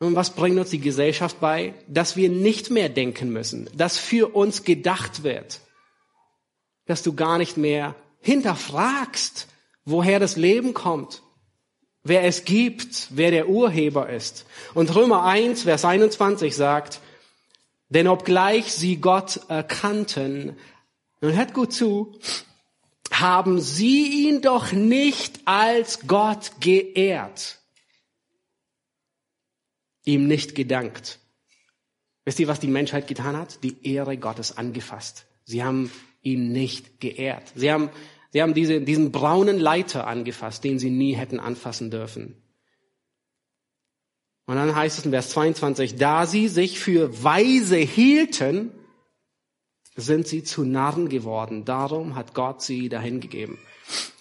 Und 0.01 0.15
was 0.15 0.31
bringt 0.31 0.57
uns 0.57 0.71
die 0.71 0.79
Gesellschaft 0.79 1.39
bei? 1.39 1.75
Dass 1.87 2.15
wir 2.15 2.27
nicht 2.29 2.71
mehr 2.71 2.89
denken 2.89 3.31
müssen, 3.31 3.69
dass 3.75 3.99
für 3.99 4.33
uns 4.33 4.63
gedacht 4.63 5.21
wird, 5.21 5.59
dass 6.87 7.03
du 7.03 7.13
gar 7.13 7.37
nicht 7.37 7.55
mehr 7.55 7.93
hinterfragst, 8.19 9.47
woher 9.85 10.19
das 10.19 10.37
Leben 10.37 10.73
kommt, 10.73 11.21
wer 12.03 12.23
es 12.23 12.45
gibt, 12.45 13.09
wer 13.11 13.29
der 13.29 13.47
Urheber 13.47 14.09
ist. 14.09 14.47
Und 14.73 14.95
Römer 14.95 15.23
1, 15.23 15.63
Vers 15.63 15.85
21 15.85 16.55
sagt, 16.55 16.99
denn 17.89 18.07
obgleich 18.07 18.73
sie 18.73 18.97
Gott 18.97 19.41
erkannten, 19.49 20.57
und 21.19 21.35
hört 21.35 21.53
gut 21.53 21.73
zu, 21.73 22.17
haben 23.11 23.61
sie 23.61 24.25
ihn 24.25 24.41
doch 24.41 24.71
nicht 24.71 25.41
als 25.45 26.07
Gott 26.07 26.53
geehrt 26.59 27.60
ihm 30.03 30.27
nicht 30.27 30.55
gedankt. 30.55 31.19
Wisst 32.25 32.39
ihr, 32.39 32.47
was 32.47 32.59
die 32.59 32.67
Menschheit 32.67 33.07
getan 33.07 33.35
hat? 33.35 33.63
Die 33.63 33.85
Ehre 33.87 34.17
Gottes 34.17 34.57
angefasst. 34.57 35.25
Sie 35.43 35.63
haben 35.63 35.91
ihn 36.21 36.51
nicht 36.51 36.99
geehrt. 36.99 37.51
Sie 37.55 37.71
haben, 37.71 37.89
sie 38.31 38.41
haben 38.41 38.53
diese, 38.53 38.81
diesen 38.81 39.11
braunen 39.11 39.59
Leiter 39.59 40.07
angefasst, 40.07 40.63
den 40.63 40.79
sie 40.79 40.91
nie 40.91 41.13
hätten 41.13 41.39
anfassen 41.39 41.89
dürfen. 41.89 42.35
Und 44.45 44.55
dann 44.55 44.75
heißt 44.75 44.99
es 44.99 45.05
in 45.05 45.11
Vers 45.11 45.29
22, 45.29 45.95
da 45.95 46.25
sie 46.25 46.47
sich 46.47 46.79
für 46.79 47.23
weise 47.23 47.77
hielten, 47.77 48.71
sind 49.95 50.27
sie 50.27 50.43
zu 50.43 50.63
Narren 50.63 51.09
geworden. 51.09 51.65
Darum 51.65 52.15
hat 52.15 52.33
Gott 52.33 52.61
sie 52.61 52.89
dahingegeben. 52.89 53.57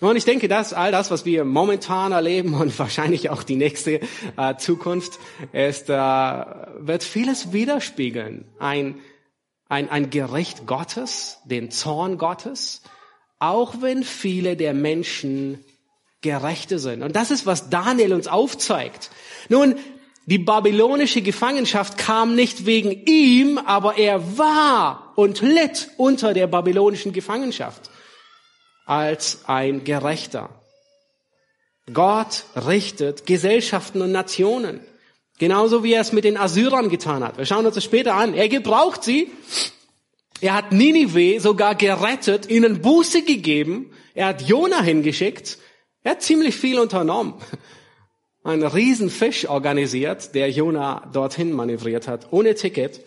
Und 0.00 0.16
ich 0.16 0.24
denke, 0.24 0.48
dass 0.48 0.72
all 0.72 0.92
das, 0.92 1.10
was 1.10 1.24
wir 1.24 1.44
momentan 1.44 2.12
erleben 2.12 2.54
und 2.54 2.78
wahrscheinlich 2.78 3.30
auch 3.30 3.42
die 3.42 3.56
nächste 3.56 4.00
äh, 4.36 4.56
Zukunft 4.58 5.18
ist, 5.52 5.88
äh, 5.88 5.94
wird 5.94 7.02
vieles 7.02 7.52
widerspiegeln. 7.52 8.46
Ein, 8.58 8.96
ein, 9.68 9.88
ein 9.90 10.10
Gericht 10.10 10.66
Gottes, 10.66 11.38
den 11.44 11.70
Zorn 11.70 12.18
Gottes, 12.18 12.82
auch 13.38 13.76
wenn 13.80 14.04
viele 14.04 14.56
der 14.56 14.74
Menschen 14.74 15.64
Gerechte 16.22 16.78
sind. 16.78 17.02
Und 17.02 17.16
das 17.16 17.30
ist, 17.30 17.46
was 17.46 17.70
Daniel 17.70 18.12
uns 18.12 18.28
aufzeigt. 18.28 19.10
Nun, 19.48 19.76
die 20.26 20.38
babylonische 20.38 21.22
Gefangenschaft 21.22 21.96
kam 21.96 22.34
nicht 22.34 22.66
wegen 22.66 22.92
ihm, 23.06 23.58
aber 23.58 23.96
er 23.96 24.38
war 24.38 25.14
und 25.16 25.40
litt 25.40 25.90
unter 25.96 26.34
der 26.34 26.46
babylonischen 26.46 27.12
Gefangenschaft 27.12 27.89
als 28.90 29.42
ein 29.46 29.84
Gerechter. 29.84 30.48
Gott 31.92 32.44
richtet 32.56 33.24
Gesellschaften 33.24 34.02
und 34.02 34.10
Nationen. 34.10 34.80
Genauso 35.38 35.84
wie 35.84 35.94
er 35.94 36.00
es 36.00 36.12
mit 36.12 36.24
den 36.24 36.36
Assyrern 36.36 36.88
getan 36.88 37.22
hat. 37.22 37.38
Wir 37.38 37.46
schauen 37.46 37.64
uns 37.64 37.76
das 37.76 37.84
später 37.84 38.14
an. 38.14 38.34
Er 38.34 38.48
gebraucht 38.48 39.04
sie. 39.04 39.30
Er 40.40 40.54
hat 40.54 40.72
Ninive 40.72 41.38
sogar 41.38 41.76
gerettet, 41.76 42.50
ihnen 42.50 42.82
Buße 42.82 43.22
gegeben. 43.22 43.92
Er 44.14 44.26
hat 44.26 44.42
Jona 44.42 44.82
hingeschickt. 44.82 45.58
Er 46.02 46.12
hat 46.12 46.22
ziemlich 46.22 46.56
viel 46.56 46.80
unternommen. 46.80 47.34
Einen 48.42 48.66
Riesenfisch 48.66 49.48
organisiert, 49.48 50.34
der 50.34 50.50
Jona 50.50 51.08
dorthin 51.12 51.52
manövriert 51.52 52.08
hat, 52.08 52.32
ohne 52.32 52.56
Ticket. 52.56 53.02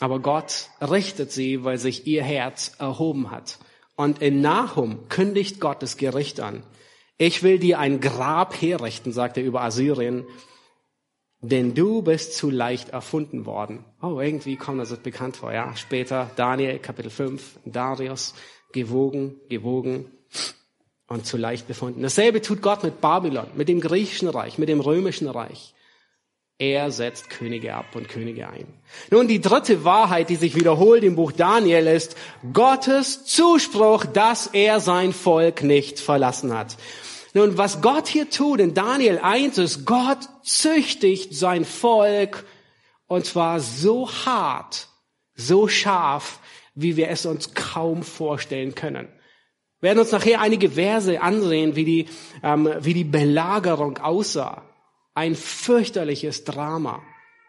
Aber 0.00 0.20
Gott 0.20 0.68
richtet 0.80 1.32
sie, 1.32 1.64
weil 1.64 1.78
sich 1.78 2.06
ihr 2.06 2.22
Herz 2.22 2.72
erhoben 2.78 3.30
hat. 3.30 3.58
Und 3.96 4.22
in 4.22 4.40
Nahum 4.40 5.08
kündigt 5.08 5.60
Gott 5.60 5.82
das 5.82 5.96
Gericht 5.96 6.40
an. 6.40 6.62
Ich 7.16 7.42
will 7.42 7.58
dir 7.58 7.80
ein 7.80 8.00
Grab 8.00 8.60
herrichten, 8.60 9.12
sagt 9.12 9.36
er 9.36 9.44
über 9.44 9.62
Assyrien, 9.62 10.24
denn 11.40 11.74
du 11.74 12.02
bist 12.02 12.36
zu 12.36 12.50
leicht 12.50 12.90
erfunden 12.90 13.44
worden. 13.44 13.84
Oh, 14.00 14.20
irgendwie 14.20 14.56
kommt 14.56 14.80
das 14.80 14.96
bekannt 14.98 15.36
vor, 15.36 15.52
ja. 15.52 15.74
Später 15.76 16.30
Daniel, 16.36 16.78
Kapitel 16.78 17.10
5, 17.10 17.60
Darius, 17.64 18.34
gewogen, 18.72 19.40
gewogen 19.48 20.10
und 21.08 21.26
zu 21.26 21.36
leicht 21.36 21.66
befunden. 21.66 22.02
Dasselbe 22.02 22.42
tut 22.42 22.62
Gott 22.62 22.84
mit 22.84 23.00
Babylon, 23.00 23.46
mit 23.54 23.68
dem 23.68 23.80
griechischen 23.80 24.28
Reich, 24.28 24.58
mit 24.58 24.68
dem 24.68 24.80
römischen 24.80 25.28
Reich. 25.28 25.74
Er 26.60 26.90
setzt 26.90 27.30
Könige 27.30 27.74
ab 27.74 27.94
und 27.94 28.08
Könige 28.08 28.48
ein. 28.48 28.66
Nun, 29.12 29.28
die 29.28 29.40
dritte 29.40 29.84
Wahrheit, 29.84 30.28
die 30.28 30.34
sich 30.34 30.56
wiederholt 30.56 31.04
im 31.04 31.14
Buch 31.14 31.30
Daniel 31.30 31.86
ist 31.86 32.16
Gottes 32.52 33.24
Zuspruch, 33.24 34.04
dass 34.06 34.48
er 34.48 34.80
sein 34.80 35.12
Volk 35.12 35.62
nicht 35.62 36.00
verlassen 36.00 36.52
hat. 36.52 36.76
Nun, 37.32 37.58
was 37.58 37.80
Gott 37.80 38.08
hier 38.08 38.28
tut 38.28 38.58
in 38.58 38.74
Daniel 38.74 39.20
1 39.22 39.58
ist, 39.58 39.84
Gott 39.84 40.18
züchtigt 40.42 41.32
sein 41.32 41.64
Volk 41.64 42.44
und 43.06 43.24
zwar 43.24 43.60
so 43.60 44.10
hart, 44.10 44.88
so 45.36 45.68
scharf, 45.68 46.40
wie 46.74 46.96
wir 46.96 47.08
es 47.08 47.24
uns 47.24 47.54
kaum 47.54 48.02
vorstellen 48.02 48.74
können. 48.74 49.06
Wir 49.78 49.90
werden 49.90 50.00
uns 50.00 50.10
nachher 50.10 50.40
einige 50.40 50.70
Verse 50.70 51.20
ansehen, 51.22 51.76
wie 51.76 51.84
die, 51.84 52.06
ähm, 52.42 52.68
wie 52.80 52.94
die 52.94 53.04
Belagerung 53.04 53.98
aussah 53.98 54.64
ein 55.18 55.34
fürchterliches 55.34 56.44
Drama. 56.44 57.02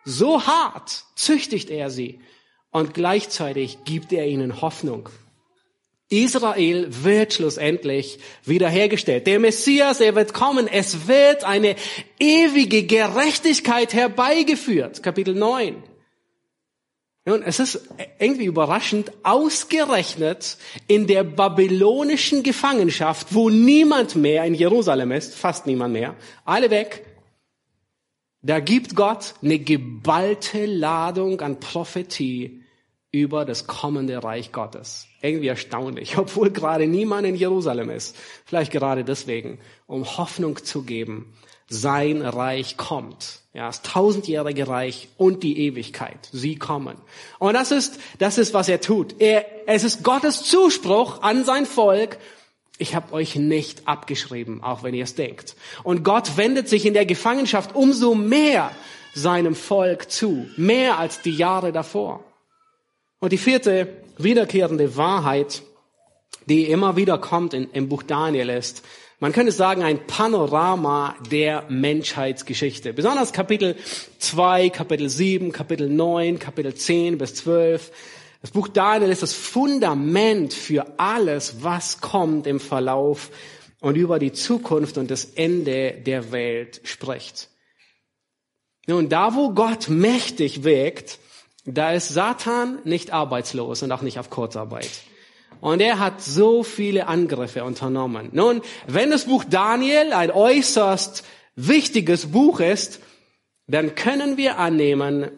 So 0.03 0.47
hart 0.47 1.03
züchtigt 1.15 1.69
er 1.69 1.91
sie 1.91 2.19
und 2.71 2.95
gleichzeitig 2.95 3.83
gibt 3.85 4.11
er 4.11 4.25
ihnen 4.25 4.61
Hoffnung. 4.61 5.09
Israel 6.09 6.87
wird 7.03 7.35
schlussendlich 7.35 8.17
wiederhergestellt. 8.43 9.27
Der 9.27 9.39
Messias, 9.39 9.99
er 9.99 10.15
wird 10.15 10.33
kommen. 10.33 10.67
Es 10.67 11.07
wird 11.07 11.43
eine 11.43 11.75
ewige 12.19 12.87
Gerechtigkeit 12.87 13.93
herbeigeführt. 13.93 15.03
Kapitel 15.03 15.35
9. 15.35 15.83
Nun, 17.25 17.43
es 17.43 17.59
ist 17.59 17.87
irgendwie 18.17 18.45
überraschend, 18.45 19.11
ausgerechnet 19.21 20.57
in 20.87 21.05
der 21.05 21.23
babylonischen 21.23 22.41
Gefangenschaft, 22.41 23.27
wo 23.35 23.51
niemand 23.51 24.15
mehr 24.15 24.43
in 24.45 24.55
Jerusalem 24.55 25.11
ist, 25.11 25.35
fast 25.35 25.67
niemand 25.67 25.93
mehr, 25.93 26.15
alle 26.43 26.71
weg, 26.71 27.05
da 28.41 28.59
gibt 28.59 28.95
Gott 28.95 29.33
eine 29.41 29.59
geballte 29.59 30.65
Ladung 30.65 31.41
an 31.41 31.59
Prophetie 31.59 32.63
über 33.11 33.43
das 33.43 33.67
kommende 33.67 34.23
Reich 34.23 34.51
Gottes. 34.51 35.07
Irgendwie 35.21 35.47
erstaunlich, 35.47 36.17
obwohl 36.17 36.51
gerade 36.51 36.87
niemand 36.87 37.27
in 37.27 37.35
Jerusalem 37.35 37.89
ist. 37.89 38.15
Vielleicht 38.45 38.71
gerade 38.71 39.03
deswegen, 39.03 39.59
um 39.87 40.17
Hoffnung 40.17 40.63
zu 40.63 40.83
geben. 40.83 41.33
Sein 41.71 42.23
Reich 42.23 42.77
kommt. 42.77 43.41
Ja, 43.53 43.67
das 43.67 43.83
tausendjährige 43.83 44.67
Reich 44.67 45.09
und 45.17 45.43
die 45.43 45.59
Ewigkeit. 45.59 46.29
Sie 46.31 46.55
kommen. 46.55 46.97
Und 47.37 47.53
das 47.53 47.71
ist, 47.71 47.99
das 48.17 48.37
ist, 48.39 48.53
was 48.55 48.69
er 48.69 48.81
tut. 48.81 49.19
Er, 49.19 49.45
es 49.67 49.83
ist 49.83 50.03
Gottes 50.03 50.43
Zuspruch 50.43 51.21
an 51.21 51.43
sein 51.45 51.67
Volk 51.67 52.17
ich 52.79 52.95
habe 52.95 53.13
euch 53.13 53.35
nicht 53.35 53.87
abgeschrieben, 53.87 54.63
auch 54.63 54.81
wenn 54.81 54.95
ihr 54.95 55.03
es 55.03 55.13
denkt. 55.13 55.55
Und 55.83 56.03
Gott 56.03 56.37
wendet 56.37 56.67
sich 56.69 56.85
in 56.85 56.93
der 56.93 57.05
Gefangenschaft 57.05 57.75
umso 57.75 58.15
mehr 58.15 58.71
seinem 59.13 59.53
Volk 59.53 60.09
zu, 60.09 60.47
mehr 60.55 60.97
als 60.97 61.21
die 61.21 61.35
Jahre 61.35 61.71
davor. 61.71 62.23
Und 63.19 63.33
die 63.33 63.37
vierte 63.37 63.89
wiederkehrende 64.17 64.95
Wahrheit, 64.95 65.61
die 66.45 66.65
immer 66.65 66.95
wieder 66.95 67.17
kommt 67.17 67.53
in, 67.53 67.69
im 67.71 67.89
Buch 67.89 68.01
Daniel 68.01 68.49
ist, 68.49 68.81
man 69.21 69.33
könnte 69.33 69.51
sagen, 69.51 69.83
ein 69.83 70.07
Panorama 70.07 71.13
der 71.29 71.65
Menschheitsgeschichte. 71.67 72.93
Besonders 72.93 73.33
Kapitel 73.33 73.75
2, 74.19 74.69
Kapitel 74.69 75.09
7, 75.09 75.51
Kapitel 75.51 75.89
9, 75.89 76.39
Kapitel 76.39 76.73
10 76.73 77.17
bis 77.17 77.35
12 77.35 77.91
das 78.41 78.51
Buch 78.51 78.67
Daniel 78.67 79.11
ist 79.11 79.21
das 79.21 79.33
Fundament 79.33 80.53
für 80.53 80.99
alles, 80.99 81.63
was 81.63 81.99
kommt 81.99 82.47
im 82.47 82.59
Verlauf 82.59 83.31
und 83.81 83.95
über 83.95 84.19
die 84.19 84.31
Zukunft 84.31 84.97
und 84.97 85.11
das 85.11 85.25
Ende 85.25 85.93
der 85.93 86.31
Welt 86.31 86.81
spricht. 86.83 87.49
Nun, 88.87 89.09
da 89.09 89.35
wo 89.35 89.51
Gott 89.51 89.89
mächtig 89.89 90.63
wirkt, 90.63 91.19
da 91.65 91.91
ist 91.91 92.09
Satan 92.09 92.79
nicht 92.85 93.11
arbeitslos 93.11 93.83
und 93.83 93.91
auch 93.91 94.01
nicht 94.01 94.19
auf 94.19 94.29
Kurzarbeit. 94.29 94.89
Und 95.61 95.81
er 95.81 95.99
hat 95.99 96.21
so 96.21 96.63
viele 96.63 97.07
Angriffe 97.07 97.63
unternommen. 97.63 98.29
Nun, 98.31 98.61
wenn 98.87 99.11
das 99.11 99.25
Buch 99.25 99.43
Daniel 99.43 100.13
ein 100.13 100.31
äußerst 100.31 101.23
wichtiges 101.55 102.31
Buch 102.31 102.61
ist, 102.61 103.01
dann 103.67 103.93
können 103.93 104.37
wir 104.37 104.57
annehmen, 104.57 105.29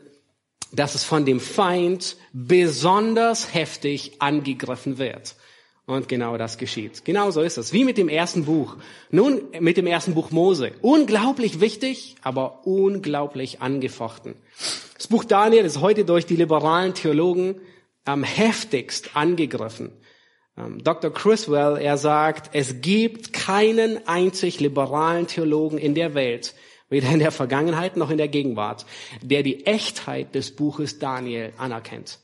dass 0.71 0.95
es 0.95 1.03
von 1.03 1.25
dem 1.25 1.39
Feind 1.39 2.17
besonders 2.33 3.53
heftig 3.53 4.13
angegriffen 4.19 4.97
wird. 4.97 5.35
Und 5.85 6.07
genau 6.07 6.37
das 6.37 6.57
geschieht. 6.57 7.03
Genau 7.03 7.31
so 7.31 7.41
ist 7.41 7.57
es. 7.57 7.73
Wie 7.73 7.83
mit 7.83 7.97
dem 7.97 8.07
ersten 8.07 8.45
Buch. 8.45 8.77
Nun, 9.09 9.41
mit 9.59 9.77
dem 9.77 9.87
ersten 9.87 10.13
Buch 10.13 10.31
Mose. 10.31 10.71
Unglaublich 10.81 11.59
wichtig, 11.59 12.15
aber 12.21 12.65
unglaublich 12.65 13.61
angefochten. 13.61 14.35
Das 14.95 15.07
Buch 15.07 15.25
Daniel 15.25 15.65
ist 15.65 15.81
heute 15.81 16.05
durch 16.05 16.25
die 16.25 16.35
liberalen 16.35 16.93
Theologen 16.93 17.55
am 18.05 18.23
heftigst 18.23 19.15
angegriffen. 19.15 19.91
Ähm, 20.57 20.83
Dr. 20.83 21.11
Criswell, 21.11 21.77
er 21.77 21.97
sagt, 21.97 22.51
es 22.53 22.81
gibt 22.81 23.33
keinen 23.33 24.07
einzig 24.07 24.59
liberalen 24.59 25.27
Theologen 25.27 25.77
in 25.77 25.95
der 25.95 26.13
Welt, 26.13 26.53
weder 26.91 27.09
in 27.09 27.19
der 27.19 27.31
Vergangenheit 27.31 27.97
noch 27.97 28.11
in 28.11 28.17
der 28.17 28.27
Gegenwart, 28.27 28.85
der 29.23 29.41
die 29.41 29.65
Echtheit 29.65 30.35
des 30.35 30.55
Buches 30.55 30.99
Daniel 30.99 31.53
anerkennt. 31.57 32.19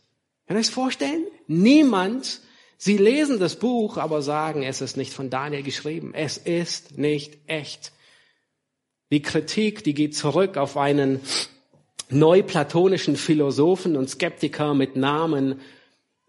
Kann 0.46 0.58
ihr 0.58 0.60
euch 0.60 0.70
vorstellen? 0.70 1.26
Niemand, 1.48 2.42
sie 2.78 2.98
lesen 2.98 3.40
das 3.40 3.56
Buch, 3.56 3.98
aber 3.98 4.22
sagen, 4.22 4.62
es 4.62 4.82
ist 4.82 4.98
nicht 4.98 5.14
von 5.14 5.30
Daniel 5.30 5.64
geschrieben. 5.64 6.14
Es 6.14 6.38
ist 6.38 6.98
nicht 6.98 7.38
echt. 7.48 7.94
Die 9.10 9.22
Kritik, 9.22 9.86
die 9.86 9.94
geht 9.94 10.16
zurück 10.16 10.58
auf 10.58 10.76
einen 10.76 11.22
neuplatonischen 12.10 13.16
Philosophen 13.16 13.96
und 13.96 14.10
Skeptiker 14.10 14.74
mit 14.74 14.98
Namen 14.98 15.62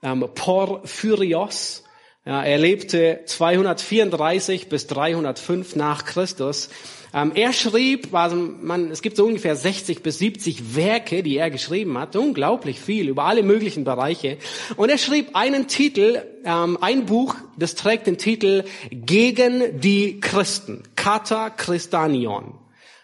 ähm, 0.02 0.24
Porphyrios. 0.34 1.82
Ja, 2.28 2.42
er 2.42 2.58
lebte 2.58 3.20
234 3.24 4.68
bis 4.68 4.86
305 4.86 5.76
nach 5.76 6.04
Christus. 6.04 6.68
Ähm, 7.14 7.32
er 7.34 7.54
schrieb, 7.54 8.12
also 8.12 8.36
man, 8.36 8.90
es 8.90 9.00
gibt 9.00 9.16
so 9.16 9.24
ungefähr 9.24 9.56
60 9.56 10.02
bis 10.02 10.18
70 10.18 10.76
Werke, 10.76 11.22
die 11.22 11.38
er 11.38 11.50
geschrieben 11.50 11.96
hat, 11.96 12.14
unglaublich 12.16 12.80
viel 12.80 13.08
über 13.08 13.24
alle 13.24 13.42
möglichen 13.42 13.84
Bereiche. 13.84 14.36
Und 14.76 14.90
er 14.90 14.98
schrieb 14.98 15.30
einen 15.32 15.68
Titel, 15.68 16.22
ähm, 16.44 16.76
ein 16.82 17.06
Buch, 17.06 17.34
das 17.56 17.76
trägt 17.76 18.06
den 18.06 18.18
Titel 18.18 18.64
Gegen 18.90 19.80
die 19.80 20.20
Christen, 20.20 20.82
Kata 20.96 21.48
Christanion. 21.48 22.58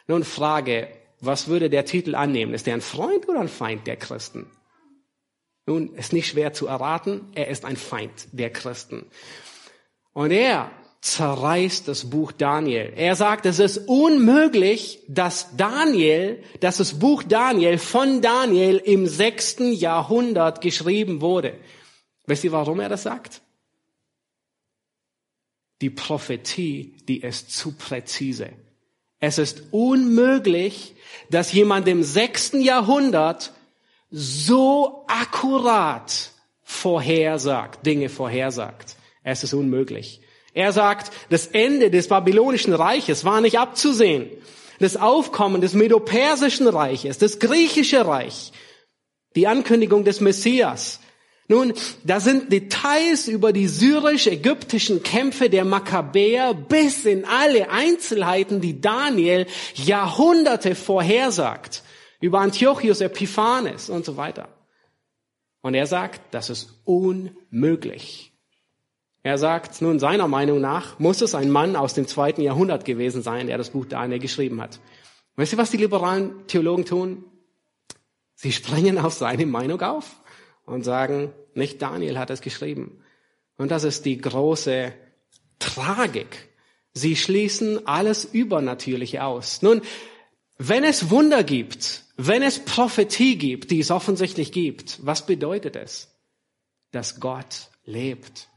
Nun 0.06 0.24
Frage, 0.24 0.88
was 1.22 1.48
würde 1.48 1.70
der 1.70 1.86
Titel 1.86 2.14
annehmen? 2.14 2.52
Ist 2.52 2.68
er 2.68 2.74
ein 2.74 2.82
Freund 2.82 3.26
oder 3.26 3.40
ein 3.40 3.48
Feind 3.48 3.86
der 3.86 3.96
Christen? 3.96 4.50
Nun, 5.66 5.94
ist 5.94 6.12
nicht 6.12 6.28
schwer 6.28 6.52
zu 6.52 6.66
erraten, 6.66 7.28
er 7.34 7.48
ist 7.48 7.64
ein 7.64 7.76
Feind 7.76 8.28
der 8.32 8.50
Christen. 8.50 9.06
Und 10.12 10.30
er 10.30 10.70
zerreißt 11.00 11.86
das 11.86 12.08
Buch 12.08 12.32
Daniel. 12.32 12.92
Er 12.96 13.14
sagt, 13.14 13.44
es 13.44 13.58
ist 13.58 13.76
unmöglich, 13.88 15.00
dass 15.06 15.54
Daniel, 15.56 16.42
dass 16.60 16.78
das 16.78 16.98
Buch 16.98 17.22
Daniel 17.22 17.76
von 17.78 18.22
Daniel 18.22 18.78
im 18.78 19.06
sechsten 19.06 19.72
Jahrhundert 19.72 20.62
geschrieben 20.62 21.20
wurde. 21.20 21.58
Wisst 22.26 22.44
ihr, 22.44 22.52
warum 22.52 22.80
er 22.80 22.88
das 22.88 23.02
sagt? 23.02 23.42
Die 25.82 25.90
Prophetie, 25.90 26.96
die 27.06 27.20
ist 27.20 27.50
zu 27.50 27.72
präzise. 27.72 28.50
Es 29.20 29.36
ist 29.36 29.64
unmöglich, 29.72 30.94
dass 31.30 31.52
jemand 31.52 31.86
im 31.86 32.02
sechsten 32.02 32.62
Jahrhundert 32.62 33.52
so 34.10 35.04
akkurat 35.08 36.30
vorhersagt, 36.62 37.84
Dinge 37.86 38.08
vorhersagt. 38.08 38.96
Es 39.22 39.44
ist 39.44 39.54
unmöglich. 39.54 40.20
Er 40.52 40.72
sagt, 40.72 41.12
das 41.30 41.48
Ende 41.48 41.90
des 41.90 42.08
babylonischen 42.08 42.74
Reiches 42.74 43.24
war 43.24 43.40
nicht 43.40 43.58
abzusehen. 43.58 44.30
Das 44.80 44.96
Aufkommen 44.96 45.60
des 45.60 45.74
Medo-Persischen 45.74 46.68
Reiches, 46.68 47.18
das 47.18 47.38
griechische 47.38 48.06
Reich, 48.06 48.52
die 49.36 49.46
Ankündigung 49.46 50.04
des 50.04 50.20
Messias. 50.20 51.00
Nun, 51.46 51.74
da 52.04 52.20
sind 52.20 52.52
Details 52.52 53.28
über 53.28 53.52
die 53.52 53.68
syrisch-ägyptischen 53.68 55.02
Kämpfe 55.02 55.50
der 55.50 55.64
Makkabäer 55.64 56.54
bis 56.54 57.04
in 57.04 57.24
alle 57.24 57.70
Einzelheiten, 57.70 58.60
die 58.60 58.80
Daniel 58.80 59.46
Jahrhunderte 59.74 60.74
vorhersagt 60.74 61.83
über 62.20 62.40
Antiochus 62.40 63.00
Epiphanes 63.00 63.90
und 63.90 64.04
so 64.04 64.16
weiter. 64.16 64.48
Und 65.62 65.74
er 65.74 65.86
sagt, 65.86 66.34
das 66.34 66.50
ist 66.50 66.80
unmöglich. 66.84 68.32
Er 69.22 69.38
sagt, 69.38 69.80
nun 69.80 69.98
seiner 69.98 70.28
Meinung 70.28 70.60
nach 70.60 70.98
muss 70.98 71.22
es 71.22 71.34
ein 71.34 71.50
Mann 71.50 71.76
aus 71.76 71.94
dem 71.94 72.06
zweiten 72.06 72.42
Jahrhundert 72.42 72.84
gewesen 72.84 73.22
sein, 73.22 73.46
der 73.46 73.56
das 73.56 73.70
Buch 73.70 73.86
Daniel 73.86 74.18
geschrieben 74.18 74.60
hat. 74.60 74.80
Weißt 75.36 75.54
du, 75.54 75.56
was 75.56 75.70
die 75.70 75.78
liberalen 75.78 76.46
Theologen 76.46 76.84
tun? 76.84 77.24
Sie 78.34 78.52
springen 78.52 78.98
auf 78.98 79.14
seine 79.14 79.46
Meinung 79.46 79.80
auf 79.80 80.20
und 80.66 80.84
sagen, 80.84 81.32
nicht 81.54 81.80
Daniel 81.80 82.18
hat 82.18 82.28
es 82.28 82.42
geschrieben. 82.42 83.02
Und 83.56 83.70
das 83.70 83.84
ist 83.84 84.04
die 84.04 84.18
große 84.18 84.92
Tragik. 85.58 86.50
Sie 86.92 87.16
schließen 87.16 87.86
alles 87.86 88.24
Übernatürliche 88.26 89.24
aus. 89.24 89.62
Nun, 89.62 89.80
wenn 90.58 90.84
es 90.84 91.10
Wunder 91.10 91.42
gibt, 91.42 92.03
wenn 92.16 92.42
es 92.42 92.64
Prophetie 92.64 93.36
gibt, 93.36 93.70
die 93.70 93.80
es 93.80 93.90
offensichtlich 93.90 94.52
gibt, 94.52 95.04
was 95.04 95.26
bedeutet 95.26 95.76
es? 95.76 96.08
Dass 96.92 97.20
Gott 97.20 97.70
lebt. 97.84 98.48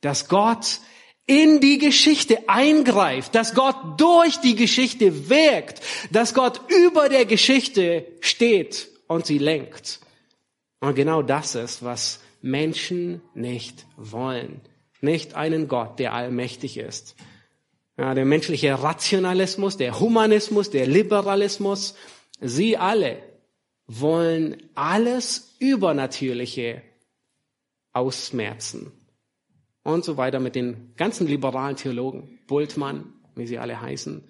Dass 0.00 0.28
Gott 0.28 0.80
in 1.26 1.60
die 1.60 1.78
Geschichte 1.78 2.48
eingreift, 2.48 3.34
dass 3.34 3.54
Gott 3.54 3.76
durch 3.98 4.36
die 4.36 4.54
Geschichte 4.54 5.28
wirkt, 5.28 5.80
dass 6.10 6.34
Gott 6.34 6.60
über 6.68 7.08
der 7.08 7.24
Geschichte 7.24 8.06
steht 8.20 8.88
und 9.08 9.26
sie 9.26 9.38
lenkt. 9.38 10.00
Und 10.80 10.94
genau 10.94 11.22
das 11.22 11.54
ist, 11.54 11.82
was 11.82 12.20
Menschen 12.42 13.22
nicht 13.34 13.86
wollen. 13.96 14.60
Nicht 15.00 15.34
einen 15.34 15.68
Gott, 15.68 15.98
der 15.98 16.12
allmächtig 16.12 16.76
ist. 16.76 17.16
Ja, 17.98 18.14
der 18.14 18.24
menschliche 18.24 18.82
Rationalismus, 18.82 19.76
der 19.78 19.98
Humanismus, 19.98 20.70
der 20.70 20.86
Liberalismus, 20.86 21.94
Sie 22.40 22.76
alle 22.76 23.22
wollen 23.86 24.56
alles 24.74 25.56
Übernatürliche 25.58 26.82
ausmerzen. 27.92 28.92
Und 29.82 30.04
so 30.04 30.16
weiter 30.16 30.40
mit 30.40 30.56
den 30.56 30.94
ganzen 30.96 31.28
liberalen 31.28 31.76
Theologen, 31.76 32.40
Bultmann, 32.46 33.12
wie 33.36 33.46
sie 33.46 33.58
alle 33.58 33.80
heißen, 33.80 34.24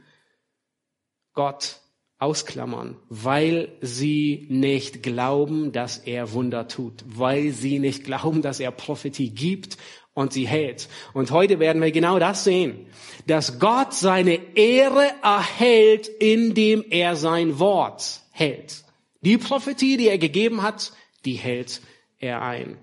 Gott 1.32 1.80
ausklammern, 2.18 2.96
weil 3.08 3.76
sie 3.80 4.46
nicht 4.50 5.02
glauben, 5.02 5.72
dass 5.72 5.98
er 5.98 6.32
Wunder 6.32 6.68
tut, 6.68 7.04
weil 7.06 7.50
sie 7.50 7.78
nicht 7.78 8.04
glauben, 8.04 8.42
dass 8.42 8.60
er 8.60 8.70
Prophetie 8.70 9.30
gibt 9.30 9.76
und 10.16 10.32
sie 10.32 10.48
hält. 10.48 10.88
Und 11.12 11.30
heute 11.30 11.60
werden 11.60 11.82
wir 11.82 11.92
genau 11.92 12.18
das 12.18 12.42
sehen, 12.42 12.86
dass 13.26 13.60
Gott 13.60 13.92
seine 13.92 14.40
Ehre 14.56 15.10
erhält, 15.22 16.08
indem 16.08 16.84
er 16.88 17.16
sein 17.16 17.58
Wort 17.58 18.22
hält. 18.30 18.82
Die 19.20 19.36
Prophetie, 19.36 19.98
die 19.98 20.08
er 20.08 20.18
gegeben 20.18 20.62
hat, 20.62 20.92
die 21.26 21.34
hält 21.34 21.82
er 22.18 22.40
ein. 22.40 22.78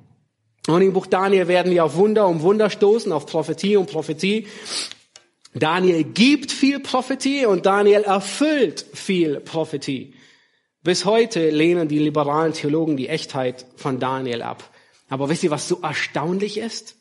Und 0.68 0.84
im 0.84 0.94
Buch 0.94 1.08
Daniel 1.08 1.48
werden 1.48 1.72
wir 1.72 1.84
auf 1.84 1.96
Wunder 1.96 2.28
um 2.28 2.42
Wunder 2.42 2.70
stoßen, 2.70 3.12
auf 3.12 3.26
Prophetie 3.26 3.78
um 3.78 3.88
Prophetie. 3.88 4.48
Daniel 5.56 6.04
gibt 6.04 6.52
viel 6.52 6.80
Prophetie 6.80 7.48
und 7.48 7.66
Daniel 7.66 8.04
erfüllt 8.04 8.86
viel 8.94 9.40
Prophetie. 9.40 10.14
Bis 10.84 11.06
heute 11.06 11.50
lehnen 11.50 11.88
die 11.88 12.00
liberalen 12.00 12.54
Theologen 12.54 12.96
die 12.96 13.10
Echtheit 13.10 13.66
von 13.76 14.00
Daniel 14.00 14.44
ab. 14.44 14.70
Aber 15.10 15.30
wisst 15.30 15.44
ihr, 15.44 15.52
was 15.52 15.68
so 15.68 15.80
erstaunlich 15.82 16.60
ist? 16.60 16.96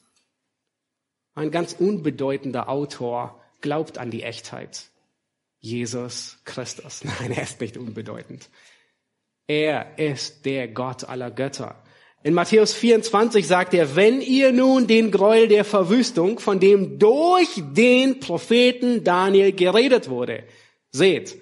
Ein 1.35 1.51
ganz 1.51 1.75
unbedeutender 1.79 2.69
Autor 2.69 3.41
glaubt 3.61 3.99
an 3.99 4.11
die 4.11 4.23
Echtheit. 4.23 4.91
Jesus 5.61 6.39
Christus. 6.45 7.05
Nein, 7.21 7.33
er 7.33 7.43
ist 7.43 7.61
nicht 7.61 7.77
unbedeutend. 7.77 8.51
Er 9.47 9.99
ist 9.99 10.45
der 10.45 10.69
Gott 10.69 11.05
aller 11.05 11.31
Götter. 11.31 11.83
In 12.25 12.35
Matthäus 12.35 12.73
24 12.75 13.47
sagt 13.47 13.75
er, 13.75 13.97
wenn 13.97 14.21
ihr 14.21 14.53
nun 14.53 14.87
den 14.87 15.11
Gräuel 15.11 15.49
der 15.49 15.65
Verwüstung, 15.65 16.39
von 16.39 16.61
dem 16.61 16.99
durch 16.99 17.49
den 17.73 18.21
Propheten 18.21 19.03
Daniel 19.03 19.53
geredet 19.53 20.09
wurde, 20.09 20.45
seht, 20.93 21.37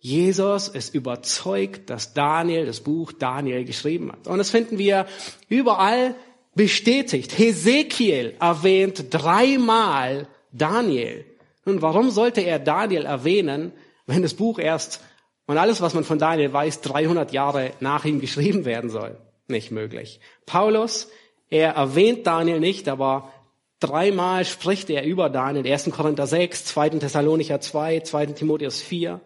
Jesus 0.00 0.68
ist 0.68 0.94
überzeugt, 0.94 1.88
dass 1.88 2.12
Daniel 2.12 2.66
das 2.66 2.80
Buch 2.80 3.12
Daniel 3.12 3.64
geschrieben 3.64 4.12
hat. 4.12 4.26
Und 4.26 4.38
das 4.38 4.50
finden 4.50 4.76
wir 4.76 5.06
überall 5.48 6.16
bestätigt. 6.54 7.38
Hesekiel 7.38 8.36
erwähnt 8.40 9.06
dreimal 9.10 10.28
Daniel. 10.52 11.24
Nun, 11.64 11.82
warum 11.82 12.10
sollte 12.10 12.40
er 12.40 12.58
Daniel 12.58 13.04
erwähnen, 13.04 13.72
wenn 14.06 14.22
das 14.22 14.34
Buch 14.34 14.58
erst 14.58 15.00
und 15.46 15.58
alles, 15.58 15.80
was 15.80 15.94
man 15.94 16.04
von 16.04 16.18
Daniel 16.18 16.52
weiß, 16.52 16.80
300 16.80 17.32
Jahre 17.32 17.72
nach 17.80 18.04
ihm 18.04 18.20
geschrieben 18.20 18.64
werden 18.64 18.90
soll? 18.90 19.18
Nicht 19.48 19.70
möglich. 19.70 20.20
Paulus, 20.46 21.08
er 21.50 21.72
erwähnt 21.74 22.26
Daniel 22.26 22.60
nicht, 22.60 22.88
aber 22.88 23.32
dreimal 23.80 24.44
spricht 24.44 24.90
er 24.90 25.04
über 25.04 25.28
Daniel. 25.30 25.70
1. 25.70 25.90
Korinther 25.90 26.26
6, 26.26 26.64
2. 26.66 26.90
Thessalonicher 26.90 27.60
2, 27.60 28.00
2. 28.00 28.26
Timotheus 28.26 28.80
4. 28.80 29.20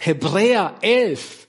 Hebräer 0.00 0.74
11 0.82 1.43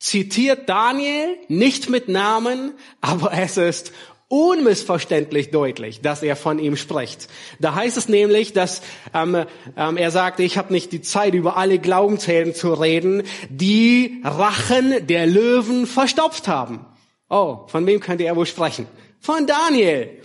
zitiert 0.00 0.68
Daniel 0.68 1.36
nicht 1.48 1.88
mit 1.88 2.08
Namen, 2.08 2.72
aber 3.00 3.32
es 3.32 3.56
ist 3.56 3.92
unmissverständlich 4.28 5.50
deutlich, 5.50 6.00
dass 6.00 6.22
er 6.22 6.36
von 6.36 6.58
ihm 6.58 6.76
spricht. 6.76 7.28
Da 7.58 7.74
heißt 7.74 7.96
es 7.96 8.08
nämlich, 8.08 8.52
dass 8.52 8.80
ähm, 9.12 9.44
ähm, 9.76 9.96
er 9.96 10.10
sagte, 10.10 10.42
ich 10.44 10.56
habe 10.56 10.72
nicht 10.72 10.92
die 10.92 11.02
Zeit, 11.02 11.34
über 11.34 11.56
alle 11.56 11.78
Glaubenshelden 11.78 12.54
zu 12.54 12.72
reden, 12.72 13.24
die 13.48 14.22
Rachen 14.24 15.06
der 15.06 15.26
Löwen 15.26 15.86
verstopft 15.86 16.48
haben. 16.48 16.86
Oh, 17.28 17.66
von 17.66 17.86
wem 17.86 18.00
könnte 18.00 18.24
er 18.24 18.36
wohl 18.36 18.46
sprechen? 18.46 18.86
Von 19.18 19.46
Daniel. 19.46 20.22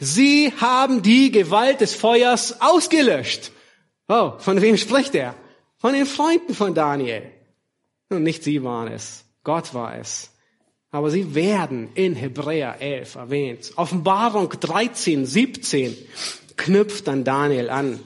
Sie 0.00 0.52
haben 0.60 1.02
die 1.02 1.32
Gewalt 1.32 1.80
des 1.80 1.94
Feuers 1.94 2.60
ausgelöscht. 2.60 3.50
Oh, 4.08 4.34
von 4.38 4.62
wem 4.62 4.76
spricht 4.76 5.14
er? 5.16 5.34
Von 5.76 5.94
den 5.94 6.06
Freunden 6.06 6.54
von 6.54 6.74
Daniel. 6.74 7.32
Und 8.08 8.22
nicht 8.22 8.42
sie 8.42 8.62
waren 8.64 8.88
es. 8.88 9.24
Gott 9.44 9.74
war 9.74 9.96
es. 9.96 10.32
Aber 10.90 11.10
sie 11.10 11.34
werden 11.34 11.90
in 11.94 12.14
Hebräer 12.14 12.80
11 12.80 13.14
erwähnt. 13.16 13.72
Offenbarung 13.76 14.48
13, 14.48 15.26
17 15.26 15.96
knüpft 16.56 17.08
an 17.08 17.24
Daniel 17.24 17.68
an. 17.68 18.00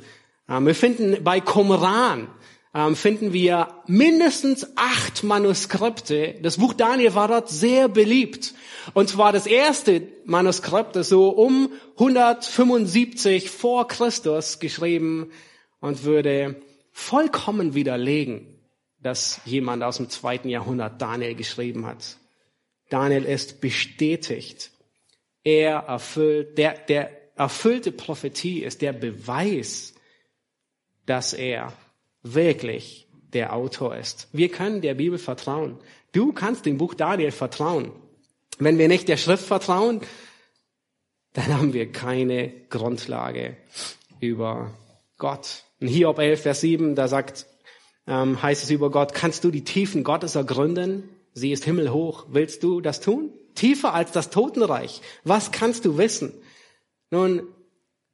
Ähm, 0.48 0.66
wir 0.66 0.74
finden 0.74 1.22
bei 1.22 1.40
Qumran 1.40 2.28
ähm, 2.74 2.96
finden 2.96 3.32
wir 3.32 3.68
mindestens 3.86 4.66
acht 4.76 5.24
Manuskripte. 5.24 6.36
Das 6.42 6.56
Buch 6.56 6.72
Daniel 6.72 7.14
war 7.14 7.28
dort 7.28 7.50
sehr 7.50 7.88
beliebt. 7.88 8.54
Und 8.94 9.10
zwar 9.10 9.32
das 9.32 9.46
erste 9.46 10.02
Manuskript, 10.24 10.96
das 10.96 11.08
so 11.08 11.28
um 11.28 11.70
175 11.98 13.50
vor 13.50 13.88
Christus 13.88 14.58
geschrieben 14.58 15.30
und 15.80 16.04
würde 16.04 16.56
vollkommen 16.92 17.74
widerlegen, 17.74 18.51
dass 19.02 19.40
jemand 19.44 19.82
aus 19.82 19.96
dem 19.96 20.08
zweiten 20.08 20.48
Jahrhundert 20.48 21.02
Daniel 21.02 21.34
geschrieben 21.34 21.86
hat. 21.86 22.16
Daniel 22.88 23.24
ist 23.24 23.60
bestätigt. 23.60 24.70
Er 25.44 25.78
erfüllt, 25.78 26.56
der, 26.58 26.74
der 26.74 27.10
erfüllte 27.36 27.90
Prophetie 27.90 28.62
ist 28.62 28.82
der 28.82 28.92
Beweis, 28.92 29.94
dass 31.06 31.32
er 31.32 31.72
wirklich 32.22 33.08
der 33.32 33.54
Autor 33.54 33.96
ist. 33.96 34.28
Wir 34.32 34.50
können 34.50 34.82
der 34.82 34.94
Bibel 34.94 35.18
vertrauen. 35.18 35.78
Du 36.12 36.32
kannst 36.32 36.66
dem 36.66 36.78
Buch 36.78 36.94
Daniel 36.94 37.32
vertrauen. 37.32 37.90
Wenn 38.58 38.78
wir 38.78 38.88
nicht 38.88 39.08
der 39.08 39.16
Schrift 39.16 39.44
vertrauen, 39.44 40.02
dann 41.32 41.48
haben 41.48 41.72
wir 41.72 41.90
keine 41.90 42.52
Grundlage 42.68 43.56
über 44.20 44.70
Gott. 45.16 45.64
In 45.80 45.88
Hiob 45.88 46.18
11, 46.18 46.42
Vers 46.42 46.60
7, 46.60 46.94
da 46.94 47.08
sagt, 47.08 47.46
ähm, 48.12 48.42
heißt 48.42 48.62
es 48.62 48.70
über 48.70 48.90
Gott, 48.90 49.14
kannst 49.14 49.42
du 49.42 49.50
die 49.50 49.64
Tiefen 49.64 50.04
Gottes 50.04 50.34
ergründen? 50.34 51.08
Sie 51.32 51.50
ist 51.50 51.64
himmelhoch. 51.64 52.26
Willst 52.28 52.62
du 52.62 52.82
das 52.82 53.00
tun? 53.00 53.32
Tiefer 53.54 53.94
als 53.94 54.12
das 54.12 54.28
Totenreich. 54.28 55.00
Was 55.24 55.50
kannst 55.50 55.86
du 55.86 55.96
wissen? 55.96 56.34
Nun, 57.10 57.42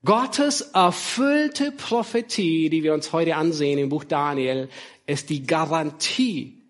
Gottes 0.04 0.60
erfüllte 0.60 1.72
Prophetie, 1.72 2.70
die 2.70 2.84
wir 2.84 2.94
uns 2.94 3.12
heute 3.12 3.34
ansehen 3.34 3.78
im 3.78 3.88
Buch 3.88 4.04
Daniel, 4.04 4.68
ist 5.06 5.30
die 5.30 5.44
Garantie, 5.44 6.62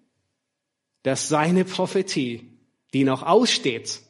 dass 1.03 1.29
seine 1.29 1.67
Prophetie, 1.67 2.49
die 2.95 3.05
noch 3.05 3.23
aussteht, 3.23 4.01